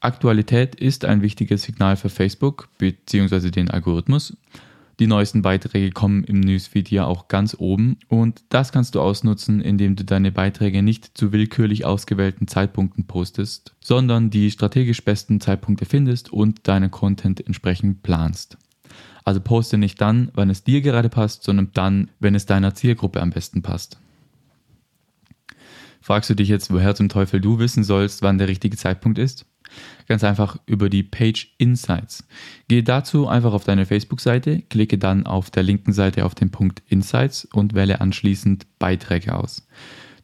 Aktualität 0.00 0.76
ist 0.76 1.04
ein 1.04 1.22
wichtiges 1.22 1.64
Signal 1.64 1.96
für 1.96 2.08
Facebook 2.08 2.68
bzw. 2.78 3.50
den 3.50 3.68
Algorithmus. 3.68 4.36
Die 5.00 5.08
neuesten 5.08 5.42
Beiträge 5.42 5.90
kommen 5.90 6.24
im 6.24 6.40
Newsfeed 6.40 6.90
ja 6.90 7.04
auch 7.04 7.28
ganz 7.28 7.56
oben 7.58 7.98
und 8.08 8.42
das 8.48 8.72
kannst 8.72 8.94
du 8.94 9.00
ausnutzen, 9.00 9.60
indem 9.60 9.96
du 9.96 10.04
deine 10.04 10.32
Beiträge 10.32 10.82
nicht 10.82 11.16
zu 11.16 11.32
willkürlich 11.32 11.84
ausgewählten 11.84 12.48
Zeitpunkten 12.48 13.06
postest, 13.06 13.74
sondern 13.80 14.30
die 14.30 14.50
strategisch 14.50 15.04
besten 15.04 15.40
Zeitpunkte 15.40 15.84
findest 15.84 16.32
und 16.32 16.66
deinen 16.66 16.90
Content 16.90 17.44
entsprechend 17.44 18.02
planst. 18.02 18.56
Also 19.24 19.40
poste 19.40 19.78
nicht 19.78 20.00
dann, 20.00 20.30
wann 20.34 20.50
es 20.50 20.64
dir 20.64 20.80
gerade 20.80 21.08
passt, 21.08 21.42
sondern 21.44 21.70
dann, 21.74 22.10
wenn 22.18 22.34
es 22.34 22.46
deiner 22.46 22.74
Zielgruppe 22.74 23.20
am 23.20 23.30
besten 23.30 23.62
passt. 23.62 23.98
Fragst 26.00 26.30
du 26.30 26.34
dich 26.34 26.48
jetzt, 26.48 26.72
woher 26.72 26.94
zum 26.94 27.08
Teufel 27.08 27.40
du 27.40 27.58
wissen 27.58 27.84
sollst, 27.84 28.22
wann 28.22 28.38
der 28.38 28.48
richtige 28.48 28.76
Zeitpunkt 28.76 29.18
ist? 29.18 29.44
Ganz 30.06 30.24
einfach 30.24 30.58
über 30.66 30.88
die 30.88 31.02
Page 31.02 31.54
Insights. 31.58 32.26
Gehe 32.68 32.82
dazu 32.82 33.28
einfach 33.28 33.52
auf 33.52 33.64
deine 33.64 33.86
Facebook-Seite, 33.86 34.62
klicke 34.68 34.98
dann 34.98 35.26
auf 35.26 35.50
der 35.50 35.62
linken 35.62 35.92
Seite 35.92 36.24
auf 36.24 36.34
den 36.34 36.50
Punkt 36.50 36.82
Insights 36.88 37.44
und 37.46 37.74
wähle 37.74 38.00
anschließend 38.00 38.66
Beiträge 38.78 39.34
aus. 39.34 39.66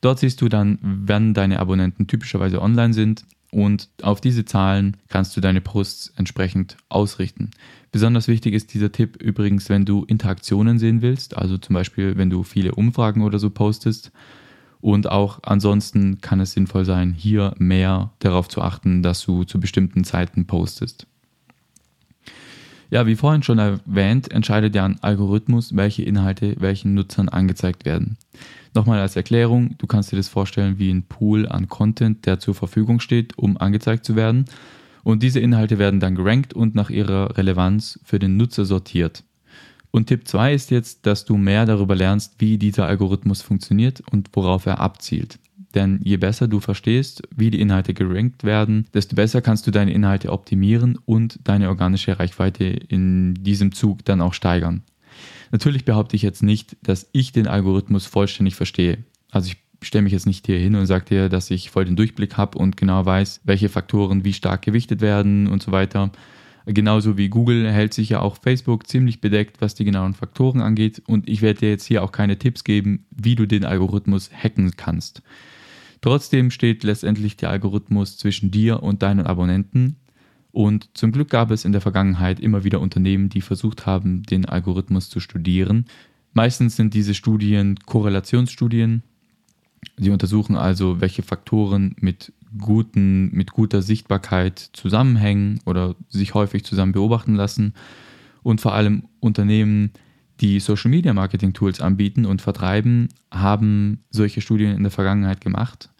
Dort 0.01 0.19
siehst 0.19 0.41
du 0.41 0.49
dann, 0.49 0.79
wann 0.83 1.35
deine 1.35 1.61
Abonnenten 1.61 2.07
typischerweise 2.07 2.61
online 2.61 2.93
sind 2.93 3.25
und 3.51 3.89
auf 4.03 4.21
diese 4.21 4.45
Zahlen 4.45 4.97
kannst 5.09 5.37
du 5.37 5.41
deine 5.41 5.61
Posts 5.61 6.15
entsprechend 6.17 6.77
ausrichten. 6.89 7.51
Besonders 7.93 8.27
wichtig 8.27 8.53
ist 8.53 8.75
dieser 8.75 8.91
Tipp 8.91 9.23
übrigens, 9.23 9.69
wenn 9.69 9.85
du 9.85 10.05
Interaktionen 10.05 10.81
sehen 10.81 11.03
willst, 11.03 11.37
also 11.37 11.57
zum 11.57 11.75
Beispiel, 11.75 12.17
wenn 12.17 12.31
du 12.31 12.43
viele 12.43 12.75
Umfragen 12.75 13.23
oder 13.23 13.39
so 13.39 13.51
postest 13.51 14.11
und 14.85 15.11
auch 15.11 15.39
ansonsten 15.45 16.21
kann 16.21 16.41
es 16.41 16.53
sinnvoll 16.53 16.85
sein, 16.85 17.15
hier 17.15 17.55
mehr 17.57 18.11
darauf 18.19 18.49
zu 18.51 18.61
achten, 18.61 19.03
dass 19.03 19.25
du 19.25 19.45
zu 19.45 19.59
bestimmten 19.59 20.05
Zeiten 20.05 20.47
postest. 20.47 21.07
Ja, 22.91 23.07
wie 23.07 23.17
vorhin 23.17 23.43
schon 23.43 23.59
erwähnt, 23.59 24.31
entscheidet 24.31 24.75
ja 24.75 24.85
ein 24.85 25.03
Algorithmus, 25.03 25.75
welche 25.75 26.03
Inhalte 26.03 26.57
welchen 26.59 26.93
Nutzern 26.93 27.31
angezeigt 27.31 27.87
werden. 27.87 28.19
Nochmal 28.75 28.99
als 29.01 29.17
Erklärung, 29.17 29.75
du 29.79 29.87
kannst 29.87 30.13
dir 30.13 30.17
das 30.17 30.29
vorstellen 30.29 30.79
wie 30.79 30.91
ein 30.91 31.05
Pool 31.05 31.49
an 31.49 31.71
Content, 31.71 32.27
der 32.27 32.39
zur 32.39 32.55
Verfügung 32.55 33.01
steht, 33.01 33.39
um 33.39 33.57
angezeigt 33.57 34.05
zu 34.05 34.17
werden. 34.17 34.45
Und 35.03 35.23
diese 35.23 35.41
Inhalte 35.41 35.79
werden 35.79 35.99
dann 35.99 36.15
gerankt 36.15 36.53
und 36.53 36.75
nach 36.75 36.91
ihrer 36.91 37.39
Relevanz 37.39 38.01
für 38.05 38.19
den 38.19 38.37
Nutzer 38.37 38.67
sortiert. 38.67 39.25
Und 39.95 40.07
Tipp 40.07 40.27
2 40.27 40.55
ist 40.55 40.73
jetzt, 40.73 41.07
dass 41.07 41.25
du 41.25 41.37
mehr 41.37 41.67
darüber 41.67 41.95
lernst, 41.95 42.35
wie 42.39 42.59
dieser 42.59 42.85
Algorithmus 42.89 43.43
funktioniert 43.43 44.03
und 44.11 44.29
worauf 44.33 44.67
er 44.67 44.81
abzielt. 44.81 45.39
Denn 45.73 46.01
je 46.03 46.17
besser 46.17 46.49
du 46.49 46.59
verstehst, 46.59 47.23
wie 47.31 47.53
die 47.53 47.61
Inhalte 47.61 47.95
gerankt 47.95 48.43
werden, 48.43 48.89
desto 48.93 49.15
besser 49.15 49.41
kannst 49.41 49.69
du 49.69 49.71
deine 49.71 49.93
Inhalte 49.93 50.33
optimieren 50.33 50.99
und 51.05 51.39
deine 51.45 51.69
organische 51.69 52.19
Reichweite 52.19 52.65
in 52.65 53.35
diesem 53.35 53.71
Zug 53.71 54.05
dann 54.05 54.21
auch 54.21 54.35
steigern. 54.35 54.83
Natürlich 55.53 55.85
behaupte 55.85 56.17
ich 56.17 56.23
jetzt 56.23 56.43
nicht, 56.43 56.77
dass 56.83 57.09
ich 57.13 57.31
den 57.31 57.47
Algorithmus 57.47 58.05
vollständig 58.07 58.57
verstehe. 58.57 58.99
Also 59.31 59.53
ich 59.53 59.59
stelle 59.81 60.03
mich 60.03 60.13
jetzt 60.13 60.27
nicht 60.27 60.45
hier 60.45 60.59
hin 60.59 60.75
und 60.75 60.87
sage 60.87 61.05
dir, 61.05 61.29
dass 61.29 61.53
ich 61.53 61.71
voll 61.71 61.85
den 61.85 61.95
Durchblick 61.95 62.37
habe 62.37 62.59
und 62.59 62.77
genau 62.77 63.07
weiß, 63.07 63.43
welche 63.45 63.69
Faktoren 63.69 64.25
wie 64.25 64.33
stark 64.33 64.63
gewichtet 64.63 65.01
werden 65.01 65.47
und 65.47 65.63
so 65.63 65.71
weiter. 65.71 66.11
Genauso 66.67 67.19
wie 67.19 67.29
Google 67.29 67.71
hält 67.71 67.93
sich 67.93 68.09
ja 68.09 68.21
auch 68.21 68.39
Facebook 68.39 68.87
ziemlich 68.87 69.21
bedeckt, 69.21 69.61
was 69.61 69.75
die 69.75 69.85
genauen 69.85 70.15
Faktoren 70.15 70.63
angeht. 70.63 71.03
Und 71.07 71.29
ich 71.29 71.43
werde 71.43 71.61
dir 71.61 71.71
jetzt 71.71 71.85
hier 71.85 72.03
auch 72.03 72.13
keine 72.13 72.39
Tipps 72.39 72.65
geben, 72.65 73.05
wie 73.11 73.35
du 73.35 73.47
den 73.47 73.65
Algorithmus 73.65 74.31
hacken 74.33 74.73
kannst. 74.77 75.23
Trotzdem 76.01 76.51
steht 76.51 76.83
letztendlich 76.83 77.37
der 77.37 77.51
Algorithmus 77.51 78.17
zwischen 78.17 78.51
dir 78.51 78.83
und 78.83 79.03
deinen 79.03 79.27
Abonnenten. 79.27 79.97
Und 80.53 80.89
zum 80.95 81.13
Glück 81.13 81.31
gab 81.31 81.51
es 81.51 81.65
in 81.65 81.73
der 81.73 81.81
Vergangenheit 81.81 82.41
immer 82.41 82.65
wieder 82.65 82.81
Unternehmen, 82.81 83.29
die 83.29 83.41
versucht 83.41 83.87
haben, 83.87 84.23
den 84.23 84.47
Algorithmus 84.47 85.11
zu 85.11 85.21
studieren. 85.21 85.87
Meistens 86.33 86.77
sind 86.77 86.95
diese 86.95 87.15
Studien 87.15 87.79
Korrelationsstudien. 87.85 89.03
Sie 89.97 90.11
untersuchen 90.11 90.57
also, 90.57 91.01
welche 91.01 91.23
Faktoren 91.23 91.97
mit, 91.99 92.33
guten, 92.59 93.31
mit 93.33 93.53
guter 93.53 93.83
Sichtbarkeit 93.83 94.59
zusammenhängen 94.73 95.61
oder 95.67 95.97
sich 96.09 96.35
häufig 96.35 96.65
zusammen 96.65 96.93
beobachten 96.93 97.35
lassen 97.35 97.75
und 98.43 98.61
vor 98.61 98.75
allem 98.75 99.05
Unternehmen, 99.21 99.91
die 100.41 100.61
Social 100.61 100.91
Media 100.91 101.13
Marketing 101.15 101.53
Tools 101.53 101.81
anbieten 101.81 102.27
und 102.27 102.43
vertreiben, 102.43 103.09
haben 103.33 104.05
solche 104.11 104.41
Studien 104.41 104.77
in 104.77 104.83
der 104.83 104.93
Vergangenheit 104.93 105.41
gemacht. 105.41 105.91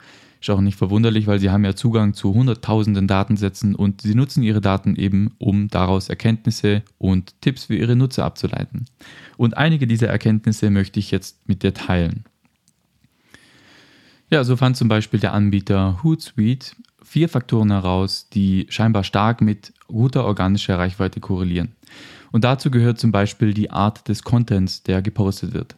Ist 0.41 0.51
auch 0.51 0.61
nicht 0.61 0.77
verwunderlich, 0.77 1.27
weil 1.27 1.39
sie 1.39 1.49
haben 1.51 1.65
ja 1.65 1.75
Zugang 1.75 2.13
zu 2.13 2.35
hunderttausenden 2.35 3.07
Datensätzen 3.07 3.75
und 3.75 4.03
sie 4.03 4.15
nutzen 4.15 4.43
ihre 4.43 4.61
Daten 4.61 4.95
eben, 4.97 5.35
um 5.39 5.69
daraus 5.69 6.11
Erkenntnisse 6.11 6.83
und 6.99 7.41
Tipps 7.41 7.65
für 7.65 7.77
ihre 7.77 7.97
Nutzer 7.97 8.27
abzuleiten. 8.27 8.85
Und 9.39 9.57
einige 9.57 9.87
dieser 9.87 10.09
Erkenntnisse 10.09 10.69
möchte 10.69 11.01
ich 11.01 11.11
jetzt 11.11 11.49
mit 11.49 11.63
dir 11.63 11.73
teilen. 11.73 12.25
Ja, 14.35 14.43
so 14.43 14.57
fand 14.57 14.77
zum 14.77 14.89
Beispiel 14.89 15.21
der 15.21 15.33
Anbieter 15.33 16.01
Hootsuite 16.03 16.75
vier 17.05 17.29
Faktoren 17.29 17.71
heraus, 17.71 18.29
die 18.31 18.67
scheinbar 18.69 19.05
stark 19.05 19.41
mit 19.41 19.73
guter 19.87 20.25
organischer 20.25 20.77
Reichweite 20.77 21.21
korrelieren. 21.21 21.77
Und 22.33 22.43
dazu 22.43 22.73
gehört 22.73 22.99
zum 22.99 23.13
Beispiel 23.13 23.55
die 23.55 23.71
Art 23.71 24.09
des 24.09 24.25
Contents, 24.25 24.83
der 24.83 25.03
gepostet 25.03 25.55
wird. 25.55 25.77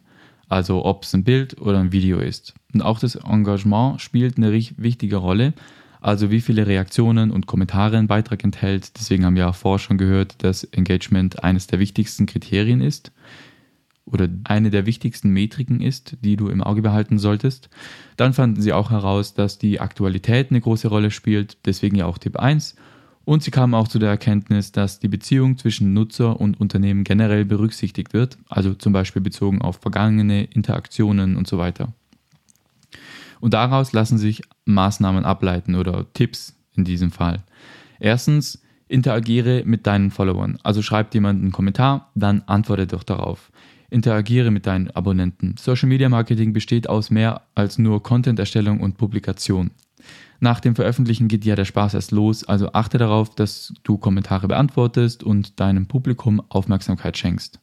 Also 0.49 0.85
ob 0.85 1.03
es 1.03 1.13
ein 1.13 1.23
Bild 1.23 1.61
oder 1.61 1.77
ein 1.77 1.91
Video 1.91 2.17
ist. 2.17 2.55
Und 2.73 2.81
auch 2.81 2.97
das 2.97 3.13
Engagement 3.13 4.01
spielt 4.01 4.37
eine 4.37 4.51
wichtige 4.51 5.17
Rolle. 5.17 5.53
Also 6.01 6.31
wie 6.31 6.41
viele 6.41 6.65
Reaktionen 6.65 7.29
und 7.29 7.45
Kommentare 7.45 7.99
ein 7.99 8.07
Beitrag 8.07 8.43
enthält. 8.43 8.97
Deswegen 8.97 9.23
haben 9.23 9.35
wir 9.35 9.49
auch 9.49 9.55
vorher 9.55 9.77
schon 9.77 9.99
gehört, 9.99 10.43
dass 10.43 10.63
Engagement 10.63 11.43
eines 11.43 11.67
der 11.67 11.77
wichtigsten 11.77 12.25
Kriterien 12.25 12.81
ist 12.81 13.11
oder 14.11 14.27
eine 14.45 14.69
der 14.69 14.85
wichtigsten 14.85 15.29
Metriken 15.29 15.81
ist, 15.81 16.17
die 16.21 16.37
du 16.37 16.47
im 16.49 16.63
Auge 16.63 16.81
behalten 16.81 17.19
solltest. 17.19 17.69
Dann 18.15 18.33
fanden 18.33 18.61
sie 18.61 18.73
auch 18.73 18.89
heraus, 18.89 19.33
dass 19.33 19.57
die 19.57 19.79
Aktualität 19.79 20.49
eine 20.49 20.61
große 20.61 20.87
Rolle 20.87 21.11
spielt, 21.11 21.57
deswegen 21.65 21.95
ja 21.97 22.05
auch 22.05 22.17
Tipp 22.17 22.37
1. 22.37 22.75
Und 23.25 23.43
sie 23.43 23.51
kamen 23.51 23.73
auch 23.73 23.89
zu 23.89 23.99
der 23.99 24.09
Erkenntnis, 24.09 24.71
dass 24.71 24.99
die 24.99 25.09
Beziehung 25.09 25.57
zwischen 25.57 25.93
Nutzer 25.93 26.39
und 26.39 26.61
Unternehmen 26.61 27.03
generell 27.03 27.43
berücksichtigt 27.43 28.13
wird, 28.13 28.37
also 28.47 28.73
zum 28.73 28.93
Beispiel 28.93 29.21
bezogen 29.21 29.61
auf 29.61 29.79
vergangene 29.81 30.45
Interaktionen 30.45 31.35
und 31.35 31.45
so 31.45 31.57
weiter. 31.57 31.93
Und 33.41 33.53
daraus 33.53 33.91
lassen 33.91 34.17
sich 34.17 34.43
Maßnahmen 34.65 35.25
ableiten 35.25 35.75
oder 35.75 36.05
Tipps 36.13 36.55
in 36.73 36.85
diesem 36.85 37.11
Fall. 37.11 37.43
Erstens, 37.99 38.61
interagiere 38.87 39.63
mit 39.65 39.85
deinen 39.85 40.11
Followern. 40.11 40.57
Also 40.63 40.81
schreib 40.81 41.13
jemand 41.13 41.41
einen 41.41 41.51
Kommentar, 41.51 42.11
dann 42.15 42.43
antworte 42.45 42.87
doch 42.87 43.03
darauf. 43.03 43.51
Interagiere 43.89 44.51
mit 44.51 44.65
deinen 44.65 44.91
Abonnenten. 44.91 45.55
Social 45.57 45.87
Media 45.87 46.09
Marketing 46.09 46.53
besteht 46.53 46.89
aus 46.89 47.09
mehr 47.09 47.43
als 47.55 47.77
nur 47.77 48.03
Content-Erstellung 48.03 48.81
und 48.81 48.97
Publikation. 48.97 49.71
Nach 50.39 50.59
dem 50.59 50.75
Veröffentlichen 50.75 51.27
geht 51.27 51.45
ja 51.45 51.55
der 51.55 51.65
Spaß 51.65 51.93
erst 51.93 52.11
los, 52.11 52.43
also 52.43 52.73
achte 52.73 52.97
darauf, 52.97 53.33
dass 53.33 53.73
du 53.83 53.97
Kommentare 53.97 54.47
beantwortest 54.47 55.23
und 55.23 55.59
deinem 55.59 55.87
Publikum 55.87 56.41
Aufmerksamkeit 56.49 57.17
schenkst. 57.17 57.59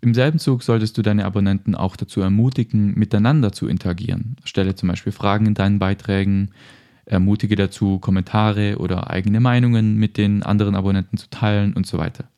Im 0.00 0.14
selben 0.14 0.38
Zug 0.38 0.62
solltest 0.62 0.96
du 0.96 1.02
deine 1.02 1.24
Abonnenten 1.24 1.74
auch 1.74 1.96
dazu 1.96 2.20
ermutigen, 2.20 2.94
miteinander 2.94 3.52
zu 3.52 3.66
interagieren. 3.66 4.36
Stelle 4.44 4.74
zum 4.76 4.88
Beispiel 4.88 5.12
Fragen 5.12 5.46
in 5.46 5.54
deinen 5.54 5.78
Beiträgen, 5.78 6.50
ermutige 7.04 7.56
dazu, 7.56 7.98
Kommentare 7.98 8.78
oder 8.78 9.10
eigene 9.10 9.40
Meinungen 9.40 9.96
mit 9.96 10.16
den 10.16 10.42
anderen 10.42 10.74
Abonnenten 10.74 11.16
zu 11.16 11.28
teilen 11.30 11.72
und 11.74 11.86
so 11.86 11.98
weiter. 11.98 12.28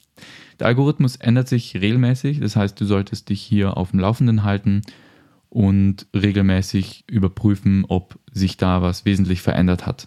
Der 0.60 0.66
Algorithmus 0.66 1.16
ändert 1.16 1.48
sich 1.48 1.74
regelmäßig, 1.74 2.40
das 2.40 2.54
heißt, 2.54 2.78
du 2.78 2.84
solltest 2.84 3.30
dich 3.30 3.40
hier 3.40 3.78
auf 3.78 3.92
dem 3.92 4.00
Laufenden 4.00 4.44
halten 4.44 4.82
und 5.48 6.06
regelmäßig 6.14 7.04
überprüfen, 7.10 7.86
ob 7.88 8.18
sich 8.30 8.58
da 8.58 8.82
was 8.82 9.06
wesentlich 9.06 9.40
verändert 9.40 9.86
hat. 9.86 10.06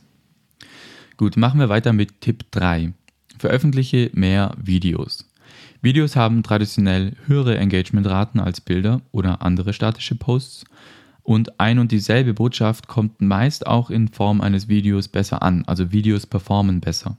Gut, 1.17 1.38
machen 1.38 1.60
wir 1.60 1.69
weiter 1.69 1.91
mit 1.91 2.22
Tipp 2.22 2.45
3. 2.51 2.93
Veröffentliche 3.38 4.12
mehr 4.13 4.55
Videos. 4.62 5.29
Videos 5.81 6.15
haben 6.15 6.43
traditionell 6.43 7.13
höhere 7.25 7.57
Engagementraten 7.57 8.39
als 8.39 8.62
Bilder 8.62 9.01
oder 9.12 9.41
andere 9.41 9.74
statische 9.74 10.15
Posts 10.15 10.65
und 11.24 11.60
ein 11.60 11.79
und 11.79 11.91
dieselbe 11.91 12.33
Botschaft 12.33 12.88
kommt 12.88 13.22
meist 13.22 13.65
auch 13.65 13.89
in 13.89 14.07
Form 14.07 14.39
eines 14.39 14.67
Videos 14.67 15.07
besser 15.07 15.41
an, 15.41 15.63
also 15.65 15.91
Videos 15.91 16.27
performen 16.27 16.79
besser. 16.79 17.17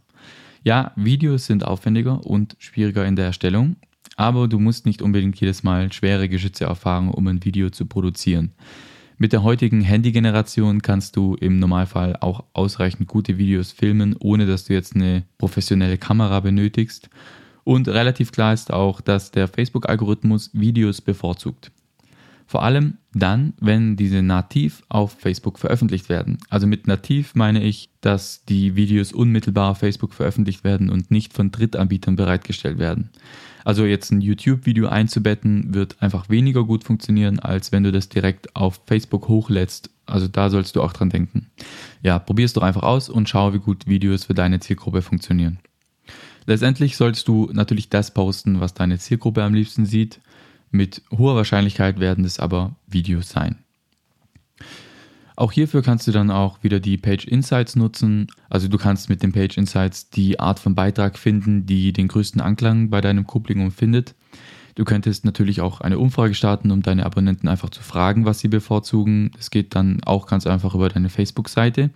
Ja, 0.64 0.92
Videos 0.96 1.44
sind 1.44 1.62
aufwendiger 1.66 2.24
und 2.24 2.56
schwieriger 2.58 3.04
in 3.04 3.16
der 3.16 3.26
Erstellung, 3.26 3.76
aber 4.16 4.48
du 4.48 4.58
musst 4.58 4.86
nicht 4.86 5.02
unbedingt 5.02 5.38
jedes 5.38 5.62
Mal 5.62 5.92
schwere 5.92 6.26
Geschütze 6.26 6.64
erfahren, 6.64 7.10
um 7.10 7.26
ein 7.26 7.44
Video 7.44 7.68
zu 7.68 7.84
produzieren. 7.84 8.52
Mit 9.18 9.34
der 9.34 9.42
heutigen 9.42 9.82
Handy-Generation 9.82 10.80
kannst 10.80 11.16
du 11.16 11.34
im 11.34 11.58
Normalfall 11.58 12.16
auch 12.16 12.44
ausreichend 12.54 13.08
gute 13.08 13.36
Videos 13.36 13.72
filmen, 13.72 14.16
ohne 14.18 14.46
dass 14.46 14.64
du 14.64 14.72
jetzt 14.72 14.96
eine 14.96 15.24
professionelle 15.36 15.98
Kamera 15.98 16.40
benötigst. 16.40 17.10
Und 17.62 17.86
relativ 17.86 18.32
klar 18.32 18.54
ist 18.54 18.72
auch, 18.72 19.02
dass 19.02 19.32
der 19.32 19.48
Facebook-Algorithmus 19.48 20.50
Videos 20.54 21.02
bevorzugt. 21.02 21.72
Vor 22.46 22.62
allem 22.62 22.98
dann, 23.12 23.54
wenn 23.60 23.96
diese 23.96 24.22
nativ 24.22 24.82
auf 24.88 25.12
Facebook 25.12 25.58
veröffentlicht 25.58 26.08
werden. 26.08 26.38
Also 26.50 26.66
mit 26.66 26.86
nativ 26.86 27.34
meine 27.34 27.62
ich, 27.62 27.90
dass 28.00 28.44
die 28.44 28.76
Videos 28.76 29.12
unmittelbar 29.12 29.70
auf 29.70 29.78
Facebook 29.78 30.12
veröffentlicht 30.12 30.64
werden 30.64 30.90
und 30.90 31.10
nicht 31.10 31.32
von 31.32 31.50
Drittanbietern 31.50 32.16
bereitgestellt 32.16 32.78
werden. 32.78 33.10
Also 33.64 33.86
jetzt 33.86 34.10
ein 34.10 34.20
YouTube-Video 34.20 34.88
einzubetten, 34.88 35.72
wird 35.72 35.96
einfach 36.00 36.28
weniger 36.28 36.64
gut 36.64 36.84
funktionieren, 36.84 37.38
als 37.38 37.72
wenn 37.72 37.82
du 37.82 37.92
das 37.92 38.10
direkt 38.10 38.54
auf 38.54 38.82
Facebook 38.86 39.28
hochlädst. 39.28 39.90
Also 40.04 40.28
da 40.28 40.50
sollst 40.50 40.76
du 40.76 40.82
auch 40.82 40.92
dran 40.92 41.08
denken. 41.08 41.50
Ja, 42.02 42.18
probier 42.18 42.44
es 42.44 42.52
doch 42.52 42.62
einfach 42.62 42.82
aus 42.82 43.08
und 43.08 43.28
schau, 43.28 43.54
wie 43.54 43.58
gut 43.58 43.86
Videos 43.86 44.24
für 44.24 44.34
deine 44.34 44.60
Zielgruppe 44.60 45.00
funktionieren. 45.00 45.60
Letztendlich 46.46 46.98
solltest 46.98 47.26
du 47.26 47.48
natürlich 47.54 47.88
das 47.88 48.12
posten, 48.12 48.60
was 48.60 48.74
deine 48.74 48.98
Zielgruppe 48.98 49.42
am 49.42 49.54
liebsten 49.54 49.86
sieht. 49.86 50.20
Mit 50.74 51.02
hoher 51.16 51.36
Wahrscheinlichkeit 51.36 52.00
werden 52.00 52.24
es 52.24 52.40
aber 52.40 52.74
Videos 52.88 53.28
sein. 53.28 53.60
Auch 55.36 55.52
hierfür 55.52 55.82
kannst 55.82 56.08
du 56.08 56.10
dann 56.10 56.32
auch 56.32 56.64
wieder 56.64 56.80
die 56.80 56.96
Page 56.96 57.28
Insights 57.28 57.76
nutzen. 57.76 58.26
Also 58.50 58.66
du 58.66 58.76
kannst 58.76 59.08
mit 59.08 59.22
den 59.22 59.30
Page 59.30 59.56
Insights 59.56 60.10
die 60.10 60.40
Art 60.40 60.58
von 60.58 60.74
Beitrag 60.74 61.16
finden, 61.16 61.64
die 61.64 61.92
den 61.92 62.08
größten 62.08 62.40
Anklang 62.40 62.90
bei 62.90 63.00
deinem 63.00 63.24
Publikum 63.24 63.70
findet. 63.70 64.16
Du 64.74 64.82
könntest 64.82 65.24
natürlich 65.24 65.60
auch 65.60 65.80
eine 65.80 66.00
Umfrage 66.00 66.34
starten, 66.34 66.72
um 66.72 66.82
deine 66.82 67.06
Abonnenten 67.06 67.46
einfach 67.46 67.70
zu 67.70 67.80
fragen, 67.80 68.24
was 68.24 68.40
sie 68.40 68.48
bevorzugen. 68.48 69.30
Das 69.36 69.50
geht 69.50 69.76
dann 69.76 70.02
auch 70.02 70.26
ganz 70.26 70.44
einfach 70.44 70.74
über 70.74 70.88
deine 70.88 71.08
Facebook-Seite. 71.08 71.90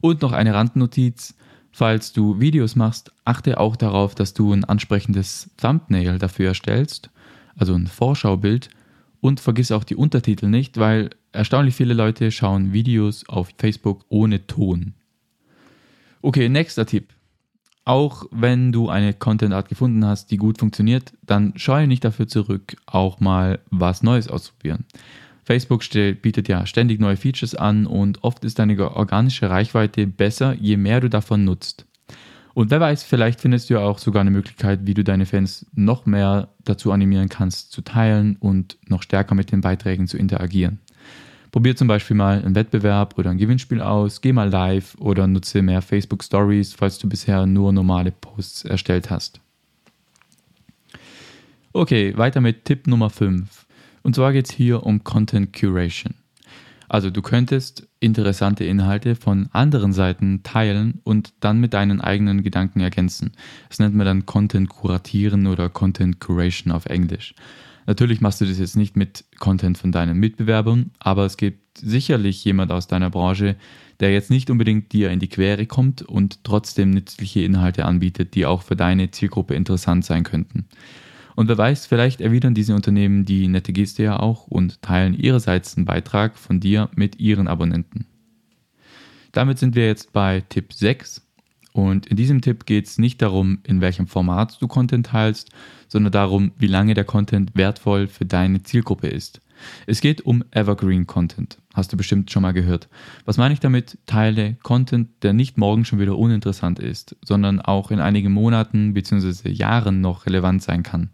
Und 0.00 0.22
noch 0.22 0.32
eine 0.32 0.52
Randnotiz. 0.52 1.36
Falls 1.70 2.12
du 2.12 2.40
Videos 2.40 2.74
machst, 2.74 3.12
achte 3.24 3.60
auch 3.60 3.76
darauf, 3.76 4.16
dass 4.16 4.34
du 4.34 4.52
ein 4.52 4.64
ansprechendes 4.64 5.48
Thumbnail 5.58 6.18
dafür 6.18 6.48
erstellst 6.48 7.10
also 7.56 7.74
ein 7.74 7.86
Vorschaubild. 7.86 8.68
Und 9.20 9.40
vergiss 9.40 9.72
auch 9.72 9.82
die 9.82 9.96
Untertitel 9.96 10.46
nicht, 10.46 10.76
weil 10.76 11.10
erstaunlich 11.32 11.74
viele 11.74 11.94
Leute 11.94 12.30
schauen 12.30 12.72
Videos 12.72 13.28
auf 13.28 13.48
Facebook 13.58 14.04
ohne 14.08 14.46
Ton. 14.46 14.94
Okay, 16.22 16.48
nächster 16.48 16.86
Tipp. 16.86 17.12
Auch 17.84 18.24
wenn 18.30 18.72
du 18.72 18.88
eine 18.88 19.14
Content-Art 19.14 19.68
gefunden 19.68 20.04
hast, 20.04 20.30
die 20.30 20.36
gut 20.36 20.58
funktioniert, 20.58 21.12
dann 21.24 21.52
scheue 21.56 21.86
nicht 21.86 22.04
dafür 22.04 22.26
zurück, 22.26 22.76
auch 22.84 23.20
mal 23.20 23.60
was 23.70 24.02
Neues 24.02 24.28
auszuprobieren. 24.28 24.84
Facebook 25.44 25.84
bietet 26.20 26.48
ja 26.48 26.66
ständig 26.66 26.98
neue 26.98 27.16
Features 27.16 27.54
an 27.54 27.86
und 27.86 28.24
oft 28.24 28.44
ist 28.44 28.58
deine 28.58 28.90
organische 28.96 29.48
Reichweite 29.48 30.08
besser, 30.08 30.54
je 30.54 30.76
mehr 30.76 31.00
du 31.00 31.08
davon 31.08 31.44
nutzt. 31.44 31.85
Und 32.56 32.70
wer 32.70 32.80
weiß, 32.80 33.02
vielleicht 33.02 33.42
findest 33.42 33.68
du 33.68 33.74
ja 33.74 33.80
auch 33.80 33.98
sogar 33.98 34.22
eine 34.22 34.30
Möglichkeit, 34.30 34.86
wie 34.86 34.94
du 34.94 35.04
deine 35.04 35.26
Fans 35.26 35.66
noch 35.74 36.06
mehr 36.06 36.48
dazu 36.64 36.90
animieren 36.90 37.28
kannst, 37.28 37.70
zu 37.70 37.82
teilen 37.82 38.36
und 38.40 38.78
noch 38.88 39.02
stärker 39.02 39.34
mit 39.34 39.52
den 39.52 39.60
Beiträgen 39.60 40.06
zu 40.06 40.16
interagieren. 40.16 40.78
Probier 41.52 41.76
zum 41.76 41.86
Beispiel 41.86 42.16
mal 42.16 42.42
einen 42.42 42.54
Wettbewerb 42.54 43.18
oder 43.18 43.28
ein 43.28 43.36
Gewinnspiel 43.36 43.82
aus, 43.82 44.22
geh 44.22 44.32
mal 44.32 44.48
live 44.48 44.94
oder 44.98 45.26
nutze 45.26 45.60
mehr 45.60 45.82
Facebook 45.82 46.24
Stories, 46.24 46.72
falls 46.72 46.98
du 46.98 47.10
bisher 47.10 47.44
nur 47.44 47.74
normale 47.74 48.10
Posts 48.10 48.64
erstellt 48.64 49.10
hast. 49.10 49.38
Okay, 51.74 52.16
weiter 52.16 52.40
mit 52.40 52.64
Tipp 52.64 52.86
Nummer 52.86 53.10
5. 53.10 53.66
Und 54.02 54.14
zwar 54.14 54.32
geht 54.32 54.46
es 54.46 54.52
hier 54.52 54.82
um 54.82 55.04
Content 55.04 55.52
Curation. 55.52 56.14
Also 56.88 57.10
du 57.10 57.22
könntest 57.22 57.88
interessante 58.00 58.64
Inhalte 58.64 59.16
von 59.16 59.48
anderen 59.52 59.92
Seiten 59.92 60.42
teilen 60.42 61.00
und 61.04 61.32
dann 61.40 61.58
mit 61.58 61.74
deinen 61.74 62.00
eigenen 62.00 62.42
Gedanken 62.42 62.80
ergänzen. 62.80 63.32
Das 63.68 63.78
nennt 63.78 63.94
man 63.94 64.06
dann 64.06 64.26
Content 64.26 64.68
kuratieren 64.68 65.46
oder 65.46 65.68
Content 65.68 66.20
Curation 66.20 66.72
auf 66.72 66.86
Englisch. 66.86 67.34
Natürlich 67.86 68.20
machst 68.20 68.40
du 68.40 68.46
das 68.46 68.58
jetzt 68.58 68.76
nicht 68.76 68.96
mit 68.96 69.24
Content 69.38 69.78
von 69.78 69.92
deinen 69.92 70.18
Mitbewerbern, 70.18 70.90
aber 70.98 71.24
es 71.24 71.36
gibt 71.36 71.78
sicherlich 71.78 72.44
jemand 72.44 72.72
aus 72.72 72.88
deiner 72.88 73.10
Branche, 73.10 73.56
der 74.00 74.12
jetzt 74.12 74.30
nicht 74.30 74.50
unbedingt 74.50 74.92
dir 74.92 75.10
in 75.10 75.20
die 75.20 75.28
Quere 75.28 75.66
kommt 75.66 76.02
und 76.02 76.42
trotzdem 76.42 76.90
nützliche 76.90 77.40
Inhalte 77.40 77.84
anbietet, 77.84 78.34
die 78.34 78.44
auch 78.44 78.62
für 78.62 78.76
deine 78.76 79.10
Zielgruppe 79.10 79.54
interessant 79.54 80.04
sein 80.04 80.24
könnten. 80.24 80.66
Und 81.36 81.48
wer 81.48 81.58
weiß, 81.58 81.86
vielleicht 81.86 82.20
erwidern 82.20 82.54
diese 82.54 82.74
Unternehmen 82.74 83.26
die 83.26 83.46
nette 83.46 83.72
Geste 83.72 84.02
ja 84.02 84.18
auch 84.18 84.46
und 84.46 84.80
teilen 84.80 85.14
ihrerseits 85.14 85.76
einen 85.76 85.84
Beitrag 85.84 86.38
von 86.38 86.60
dir 86.60 86.88
mit 86.96 87.20
ihren 87.20 87.46
Abonnenten. 87.46 88.06
Damit 89.32 89.58
sind 89.58 89.74
wir 89.74 89.86
jetzt 89.86 90.14
bei 90.14 90.40
Tipp 90.40 90.72
6. 90.72 91.22
Und 91.74 92.06
in 92.06 92.16
diesem 92.16 92.40
Tipp 92.40 92.64
geht 92.64 92.86
es 92.86 92.96
nicht 92.96 93.20
darum, 93.20 93.58
in 93.64 93.82
welchem 93.82 94.06
Format 94.06 94.56
du 94.62 94.66
Content 94.66 95.08
teilst, 95.08 95.50
sondern 95.88 96.10
darum, 96.10 96.52
wie 96.56 96.68
lange 96.68 96.94
der 96.94 97.04
Content 97.04 97.50
wertvoll 97.54 98.06
für 98.06 98.24
deine 98.24 98.62
Zielgruppe 98.62 99.08
ist. 99.08 99.42
Es 99.86 100.00
geht 100.00 100.22
um 100.22 100.42
Evergreen 100.52 101.06
Content. 101.06 101.58
Hast 101.74 101.92
du 101.92 101.98
bestimmt 101.98 102.30
schon 102.30 102.42
mal 102.42 102.52
gehört. 102.52 102.88
Was 103.26 103.36
meine 103.36 103.52
ich 103.52 103.60
damit? 103.60 103.98
Teile 104.06 104.56
Content, 104.62 105.22
der 105.22 105.34
nicht 105.34 105.58
morgen 105.58 105.84
schon 105.84 106.00
wieder 106.00 106.16
uninteressant 106.16 106.78
ist, 106.78 107.16
sondern 107.22 107.60
auch 107.60 107.90
in 107.90 108.00
einigen 108.00 108.32
Monaten 108.32 108.94
bzw. 108.94 109.50
Jahren 109.50 110.00
noch 110.00 110.24
relevant 110.24 110.62
sein 110.62 110.82
kann. 110.82 111.10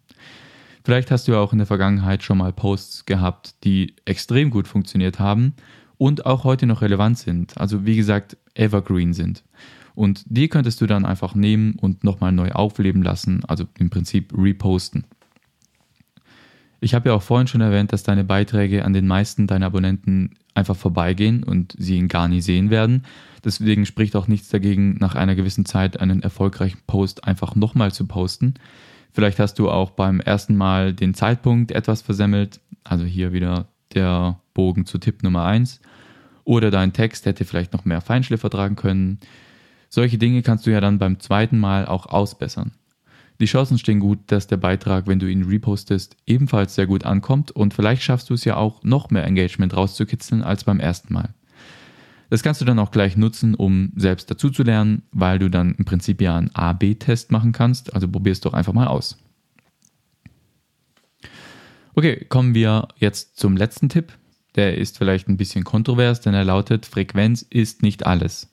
Vielleicht 0.85 1.11
hast 1.11 1.29
du 1.29 1.33
ja 1.33 1.39
auch 1.39 1.53
in 1.53 1.59
der 1.59 1.67
Vergangenheit 1.67 2.23
schon 2.23 2.39
mal 2.39 2.53
Posts 2.53 3.07
gehabt, 3.07 3.55
die 3.65 3.95
extrem 4.05 4.51
gut 4.51 4.67
funktioniert 4.67 5.19
haben 5.19 5.55
und 5.97 6.27
auch 6.27 6.45
heute 6.45 6.67
noch 6.67 6.83
relevant 6.83 7.19
sind. 7.19 7.57
Also 7.59 7.87
wie 7.87 7.97
gesagt, 7.97 8.37
Evergreen 8.55 9.15
sind. 9.15 9.45
Und 9.95 10.25
die 10.27 10.49
könntest 10.49 10.81
du 10.81 10.87
dann 10.87 11.05
einfach 11.05 11.35
nehmen 11.35 11.77
und 11.81 12.03
nochmal 12.03 12.33
neu 12.33 12.51
aufleben 12.51 13.03
lassen, 13.03 13.45
also 13.45 13.65
im 13.79 13.91
Prinzip 13.91 14.33
reposten. 14.37 15.05
Ich 16.81 16.95
habe 16.95 17.11
ja 17.11 17.15
auch 17.15 17.23
vorhin 17.23 17.47
schon 17.47 17.61
erwähnt, 17.61 17.93
dass 17.93 18.03
deine 18.03 18.25
Beiträge 18.25 18.85
an 18.85 18.93
den 18.93 19.07
meisten 19.07 19.47
deiner 19.47 19.67
Abonnenten 19.67 20.31
einfach 20.55 20.75
vorbeigehen 20.75 21.45
und 21.45 21.77
sie 21.79 21.97
ihn 21.97 22.09
gar 22.09 22.27
nie 22.27 22.41
sehen 22.41 22.71
werden. 22.71 23.05
Deswegen 23.45 23.87
spricht 23.87 24.17
auch 24.17 24.27
nichts 24.27 24.49
dagegen, 24.49 24.97
nach 24.99 25.15
einer 25.15 25.37
gewissen 25.37 25.65
Zeit 25.65 26.01
einen 26.01 26.23
erfolgreichen 26.23 26.81
Post 26.89 27.25
einfach 27.25 27.55
nochmal 27.55 27.93
zu 27.93 28.07
posten. 28.07 28.55
Vielleicht 29.12 29.38
hast 29.38 29.59
du 29.59 29.71
auch 29.71 29.90
beim 29.90 30.21
ersten 30.21 30.57
Mal 30.57 30.95
den 30.95 31.14
Zeitpunkt 31.14 31.71
etwas 31.71 32.02
versemmelt, 32.02 32.61
also 32.85 33.04
hier 33.04 33.33
wieder 33.33 33.69
der 33.95 34.40
Bogen 34.54 34.87
zu 34.87 34.99
Tipp 34.99 35.23
Nummer 35.23 35.45
1. 35.45 35.81
Oder 36.45 36.71
dein 36.71 36.92
Text 36.92 37.26
hätte 37.26 37.45
vielleicht 37.45 37.73
noch 37.73 37.85
mehr 37.85 38.00
Feinschliff 38.00 38.40
vertragen 38.40 38.76
können. 38.76 39.21
Solche 39.88 40.19
Dinge 40.19 40.42
kannst 40.42 40.66
du 40.66 40.71
ja 40.71 40.81
dann 40.81 40.99
beim 40.99 41.21
zweiten 41.21 41.59
Mal 41.59 41.87
auch 41.87 42.07
ausbessern. 42.07 42.73
Die 43.38 43.47
Chancen 43.47 43.78
stehen 43.78 44.00
gut, 44.00 44.19
dass 44.28 44.47
der 44.47 44.57
Beitrag, 44.57 45.07
wenn 45.07 45.19
du 45.19 45.31
ihn 45.31 45.45
repostest, 45.45 46.16
ebenfalls 46.26 46.75
sehr 46.75 46.87
gut 46.87 47.04
ankommt 47.04 47.50
und 47.50 47.75
vielleicht 47.75 48.02
schaffst 48.02 48.31
du 48.31 48.35
es 48.35 48.45
ja 48.45 48.57
auch, 48.57 48.83
noch 48.83 49.11
mehr 49.11 49.25
Engagement 49.25 49.76
rauszukitzeln 49.76 50.42
als 50.42 50.64
beim 50.64 50.81
ersten 50.81 51.12
Mal. 51.12 51.35
Das 52.33 52.43
kannst 52.43 52.62
du 52.62 52.65
dann 52.65 52.79
auch 52.79 52.93
gleich 52.93 53.19
nutzen, 53.19 53.55
um 53.55 53.93
selbst 53.95 54.31
dazu 54.31 54.49
zu 54.49 54.62
lernen, 54.62 55.03
weil 55.12 55.39
du 55.39 55.51
dann 55.51 55.75
im 55.75 55.85
Prinzip 55.85 56.23
ja 56.23 56.35
einen 56.35 56.49
A-B-Test 56.55 57.31
machen 57.31 57.53
kannst. 57.53 57.93
Also 57.93 58.09
probier 58.09 58.33
es 58.33 58.41
doch 58.41 58.55
einfach 58.55 58.73
mal 58.73 58.87
aus. 58.87 59.19
Okay, 61.95 62.25
kommen 62.31 62.55
wir 62.55 62.89
jetzt 62.97 63.39
zum 63.39 63.55
letzten 63.55 63.91
Tipp. 63.91 64.15
Der 64.55 64.79
ist 64.79 64.97
vielleicht 64.97 65.29
ein 65.29 65.37
bisschen 65.37 65.62
kontrovers, 65.62 66.23
denn 66.23 66.33
er 66.33 66.47
lautet, 66.47 66.87
Frequenz 66.87 67.43
ist 67.43 67.83
nicht 67.83 68.07
alles. 68.07 68.51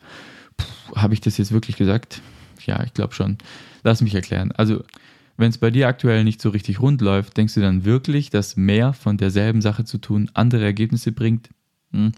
Habe 0.93 1.13
ich 1.13 1.21
das 1.21 1.37
jetzt 1.37 1.53
wirklich 1.53 1.77
gesagt? 1.77 2.21
Ja, 2.65 2.83
ich 2.83 2.93
glaube 2.93 3.13
schon. 3.13 3.37
Lass 3.83 4.01
mich 4.01 4.13
erklären. 4.13 4.51
Also, 4.51 4.83
wenn 5.37 5.51
es 5.51 5.57
bei 5.57 5.71
dir 5.71 5.87
aktuell 5.87 6.25
nicht 6.25 6.41
so 6.41 6.49
richtig 6.49 6.81
rund 6.81 6.99
läuft, 6.99 7.37
denkst 7.37 7.53
du 7.53 7.61
dann 7.61 7.85
wirklich, 7.85 8.29
dass 8.29 8.57
mehr 8.57 8.91
von 8.91 9.15
derselben 9.15 9.61
Sache 9.61 9.85
zu 9.85 9.99
tun 9.99 10.29
andere 10.33 10.65
Ergebnisse 10.65 11.13
bringt? 11.13 11.47
Hm. 11.93 12.11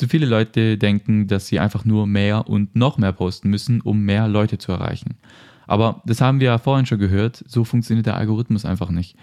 Zu 0.00 0.08
viele 0.08 0.24
Leute 0.24 0.78
denken, 0.78 1.26
dass 1.26 1.48
sie 1.48 1.60
einfach 1.60 1.84
nur 1.84 2.06
mehr 2.06 2.48
und 2.48 2.74
noch 2.74 2.96
mehr 2.96 3.12
posten 3.12 3.50
müssen, 3.50 3.82
um 3.82 4.00
mehr 4.00 4.28
Leute 4.28 4.56
zu 4.56 4.72
erreichen. 4.72 5.18
Aber 5.66 6.00
das 6.06 6.22
haben 6.22 6.40
wir 6.40 6.46
ja 6.46 6.56
vorhin 6.56 6.86
schon 6.86 6.98
gehört, 6.98 7.44
so 7.46 7.64
funktioniert 7.64 8.06
der 8.06 8.16
Algorithmus 8.16 8.64
einfach 8.64 8.88
nicht. 8.88 9.18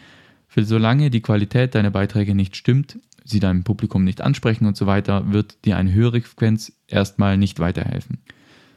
Für 0.47 0.63
solange 0.63 1.09
die 1.09 1.21
Qualität 1.21 1.73
deiner 1.73 1.89
Beiträge 1.89 2.35
nicht 2.35 2.55
stimmt, 2.55 2.99
sie 3.25 3.39
deinem 3.39 3.63
Publikum 3.63 4.03
nicht 4.03 4.21
ansprechen 4.21 4.67
und 4.67 4.77
so 4.77 4.85
weiter, 4.85 5.33
wird 5.33 5.65
dir 5.65 5.77
eine 5.77 5.91
höhere 5.91 6.21
Frequenz 6.21 6.71
erstmal 6.85 7.37
nicht 7.37 7.59
weiterhelfen. 7.59 8.19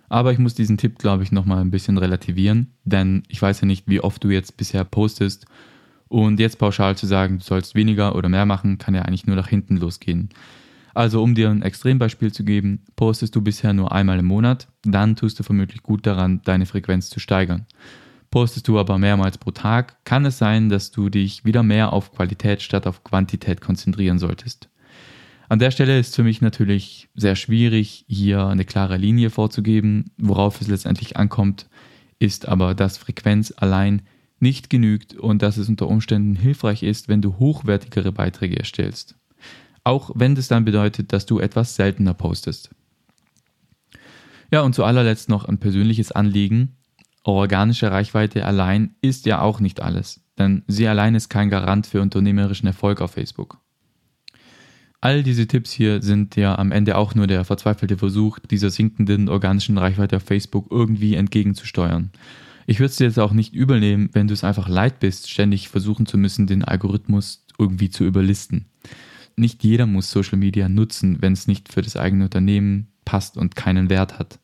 Aber 0.09 0.33
ich 0.33 0.39
muss 0.39 0.55
diesen 0.55 0.79
Tipp, 0.79 0.99
glaube 0.99 1.23
ich, 1.23 1.33
nochmal 1.33 1.61
ein 1.61 1.71
bisschen 1.71 1.99
relativieren, 1.99 2.69
denn 2.85 3.25
ich 3.29 3.43
weiß 3.43 3.61
ja 3.61 3.67
nicht, 3.67 3.89
wie 3.89 4.01
oft 4.01 4.25
du 4.25 4.31
jetzt 4.31 4.57
bisher 4.57 4.85
postest. 4.85 5.45
Und 6.09 6.41
jetzt 6.41 6.59
pauschal 6.59 6.97
zu 6.97 7.07
sagen, 7.07 7.41
du 7.41 7.45
sollst 7.45 7.75
weniger 7.75 8.17
oder 8.17 8.31
mehr 8.31 8.47
machen, 8.47 8.79
kann 8.79 8.95
ja 8.95 9.03
eigentlich 9.03 9.27
nur 9.27 9.37
nach 9.37 9.49
hinten 9.49 9.77
losgehen. 9.77 10.31
Also 11.01 11.23
um 11.23 11.35
dir 11.35 11.49
ein 11.49 11.63
Extrembeispiel 11.63 12.31
zu 12.31 12.45
geben, 12.45 12.85
postest 12.95 13.35
du 13.35 13.41
bisher 13.41 13.73
nur 13.73 13.91
einmal 13.91 14.19
im 14.19 14.27
Monat, 14.27 14.69
dann 14.83 15.17
tust 15.17 15.39
du 15.39 15.43
vermutlich 15.43 15.83
gut 15.83 16.07
daran, 16.07 16.43
deine 16.45 16.67
Frequenz 16.67 17.09
zu 17.09 17.21
steigern. 17.21 17.65
Postest 18.31 18.69
du 18.69 18.79
aber 18.79 18.99
mehrmals 18.99 19.39
pro 19.39 19.51
Tag, 19.51 20.05
kann 20.05 20.27
es 20.27 20.37
sein, 20.37 20.69
dass 20.69 20.91
du 20.91 21.09
dich 21.09 21.47
wieder 21.47 21.63
mehr 21.63 21.95
auf 21.95 22.13
Qualität 22.13 22.61
statt 22.61 22.87
auf 22.87 23.03
Quantität 23.03 23.63
konzentrieren 23.63 24.19
solltest. 24.19 24.69
An 25.49 25.59
der 25.59 25.71
Stelle 25.71 25.99
ist 25.99 26.17
für 26.17 26.23
mich 26.23 26.43
natürlich 26.43 27.09
sehr 27.15 27.35
schwierig, 27.35 28.05
hier 28.07 28.45
eine 28.45 28.67
klare 28.67 28.99
Linie 28.99 29.31
vorzugeben. 29.31 30.11
Worauf 30.19 30.61
es 30.61 30.69
letztendlich 30.69 31.17
ankommt, 31.17 31.71
ist 32.19 32.47
aber, 32.47 32.75
dass 32.75 32.99
Frequenz 32.99 33.55
allein 33.57 34.03
nicht 34.39 34.69
genügt 34.69 35.15
und 35.15 35.41
dass 35.41 35.57
es 35.57 35.71
unter 35.71 35.89
Umständen 35.89 36.37
hilfreich 36.37 36.83
ist, 36.83 37.09
wenn 37.09 37.23
du 37.23 37.39
hochwertigere 37.39 38.13
Beiträge 38.13 38.59
erstellst. 38.59 39.17
Auch 39.85 40.11
wenn 40.15 40.35
das 40.35 40.49
dann 40.49 40.65
bedeutet, 40.65 41.13
dass 41.13 41.27
du 41.27 41.39
etwas 41.39 41.75
seltener 41.75 42.15
postest. 42.15 42.71
Ja, 44.51 44.63
und 44.63 44.75
zu 44.75 44.85
allerletzt 44.85 45.29
noch 45.29 45.45
ein 45.45 45.59
persönliches 45.59 46.13
Anliegen. 46.13 46.77
Organische 47.23 47.91
Reichweite 47.91 48.45
allein 48.45 48.95
ist 49.01 49.27
ja 49.27 49.41
auch 49.41 49.61
nicht 49.61 49.81
alles, 49.81 50.21
denn 50.39 50.63
sie 50.67 50.89
allein 50.89 51.15
ist 51.15 51.29
kein 51.29 51.51
Garant 51.51 51.87
für 51.87 52.01
unternehmerischen 52.01 52.67
Erfolg 52.67 53.01
auf 53.01 53.13
Facebook. 53.13 53.59
All 55.03 55.23
diese 55.23 55.47
Tipps 55.47 55.73
hier 55.73 56.03
sind 56.03 56.37
ja 56.37 56.59
am 56.59 56.73
Ende 56.73 56.97
auch 56.97 57.15
nur 57.15 57.27
der 57.27 57.45
verzweifelte 57.45 57.97
Versuch, 57.97 58.39
dieser 58.39 58.71
sinkenden 58.71 59.29
organischen 59.29 59.79
Reichweite 59.79 60.17
auf 60.17 60.25
Facebook 60.25 60.67
irgendwie 60.71 61.15
entgegenzusteuern. 61.15 62.11
Ich 62.67 62.81
würde 62.81 62.91
es 62.91 62.97
dir 62.97 63.05
jetzt 63.07 63.19
auch 63.19 63.33
nicht 63.33 63.55
übel 63.55 63.81
wenn 64.13 64.29
du 64.29 64.35
es 64.35 64.45
einfach 64.45 64.69
leid 64.69 65.01
bist, 65.01 65.31
ständig 65.31 65.69
versuchen 65.69 66.07
zu 66.07 66.19
müssen, 66.19 66.47
den 66.47 66.65
Algorithmus 66.65 67.47
irgendwie 67.59 67.91
zu 67.91 68.05
überlisten. 68.05 68.67
Nicht 69.37 69.65
jeder 69.65 69.87
muss 69.87 70.11
Social 70.11 70.39
Media 70.39 70.69
nutzen, 70.69 71.21
wenn 71.21 71.33
es 71.33 71.47
nicht 71.47 71.73
für 71.73 71.83
das 71.83 71.97
eigene 71.97 72.25
Unternehmen 72.25 72.89
passt 73.05 73.37
und 73.37 73.57
keinen 73.57 73.91
Wert 73.91 74.19
hat. 74.19 74.39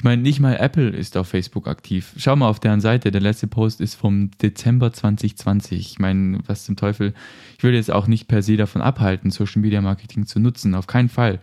Ich 0.00 0.04
meine, 0.04 0.22
nicht 0.22 0.40
mal 0.40 0.56
Apple 0.56 0.88
ist 0.88 1.18
auf 1.18 1.28
Facebook 1.28 1.68
aktiv. 1.68 2.14
Schau 2.16 2.34
mal 2.34 2.48
auf 2.48 2.58
deren 2.58 2.80
Seite. 2.80 3.10
Der 3.10 3.20
letzte 3.20 3.46
Post 3.46 3.82
ist 3.82 3.96
vom 3.96 4.30
Dezember 4.40 4.94
2020. 4.94 5.78
Ich 5.78 5.98
meine, 5.98 6.38
was 6.46 6.64
zum 6.64 6.76
Teufel. 6.76 7.12
Ich 7.58 7.64
will 7.64 7.74
jetzt 7.74 7.90
auch 7.90 8.06
nicht 8.06 8.26
per 8.26 8.40
se 8.40 8.56
davon 8.56 8.80
abhalten, 8.80 9.30
Social 9.30 9.60
Media 9.60 9.82
Marketing 9.82 10.24
zu 10.24 10.40
nutzen. 10.40 10.74
Auf 10.74 10.86
keinen 10.86 11.10
Fall. 11.10 11.38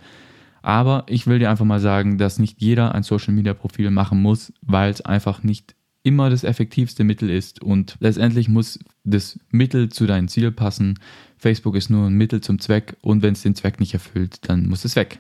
Aber 0.64 1.06
ich 1.08 1.28
will 1.28 1.38
dir 1.38 1.52
einfach 1.52 1.66
mal 1.66 1.80
sagen, 1.80 2.18
dass 2.18 2.40
nicht 2.40 2.60
jeder 2.60 2.96
ein 2.96 3.04
Social 3.04 3.36
Media 3.36 3.54
Profil 3.54 3.92
machen 3.92 4.22
muss, 4.24 4.52
weil 4.64 4.90
es 4.92 5.02
einfach 5.02 5.44
nicht 5.44 5.76
immer 6.08 6.30
das 6.30 6.46
effektivste 6.46 7.04
Mittel 7.04 7.30
ist. 7.30 7.62
Und 7.62 7.98
letztendlich 8.00 8.48
muss 8.48 8.80
das 9.04 9.38
Mittel 9.52 9.90
zu 9.90 10.08
deinem 10.08 10.30
Ziel 10.30 10.52
passen. 10.52 11.00
Facebook 11.38 11.76
ist 11.76 11.90
nur 11.90 12.08
ein 12.08 12.14
Mittel 12.14 12.40
zum 12.40 12.60
Zweck 12.60 12.96
und 13.02 13.22
wenn 13.22 13.34
es 13.34 13.42
den 13.42 13.56
Zweck 13.56 13.82
nicht 13.82 13.94
erfüllt, 13.94 14.40
dann 14.48 14.70
muss 14.70 14.86
es 14.86 14.96
weg. 14.96 15.20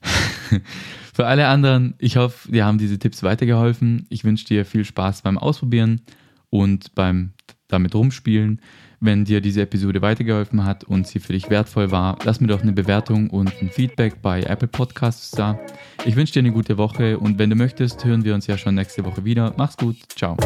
Für 1.12 1.26
alle 1.26 1.48
anderen, 1.48 1.94
ich 1.98 2.16
hoffe, 2.16 2.50
dir 2.50 2.64
haben 2.64 2.78
diese 2.78 2.98
Tipps 2.98 3.22
weitergeholfen. 3.22 4.06
Ich 4.10 4.24
wünsche 4.24 4.46
dir 4.46 4.64
viel 4.64 4.84
Spaß 4.84 5.22
beim 5.22 5.38
Ausprobieren 5.38 6.02
und 6.50 6.94
beim 6.94 7.32
damit 7.74 7.94
rumspielen. 7.94 8.60
Wenn 9.00 9.24
dir 9.24 9.42
diese 9.42 9.62
Episode 9.62 10.00
weitergeholfen 10.00 10.64
hat 10.64 10.84
und 10.84 11.06
sie 11.06 11.18
für 11.18 11.34
dich 11.34 11.50
wertvoll 11.50 11.90
war, 11.90 12.18
lass 12.24 12.40
mir 12.40 12.46
doch 12.46 12.62
eine 12.62 12.72
Bewertung 12.72 13.28
und 13.28 13.52
ein 13.60 13.68
Feedback 13.68 14.22
bei 14.22 14.42
Apple 14.42 14.68
Podcasts 14.68 15.30
da. 15.32 15.58
Ich 16.06 16.16
wünsche 16.16 16.32
dir 16.32 16.38
eine 16.38 16.52
gute 16.52 16.78
Woche 16.78 17.18
und 17.18 17.38
wenn 17.38 17.50
du 17.50 17.56
möchtest, 17.56 18.04
hören 18.04 18.24
wir 18.24 18.34
uns 18.34 18.46
ja 18.46 18.56
schon 18.56 18.74
nächste 18.74 19.04
Woche 19.04 19.24
wieder. 19.24 19.52
Mach's 19.58 19.76
gut, 19.76 19.96
ciao. 20.16 20.36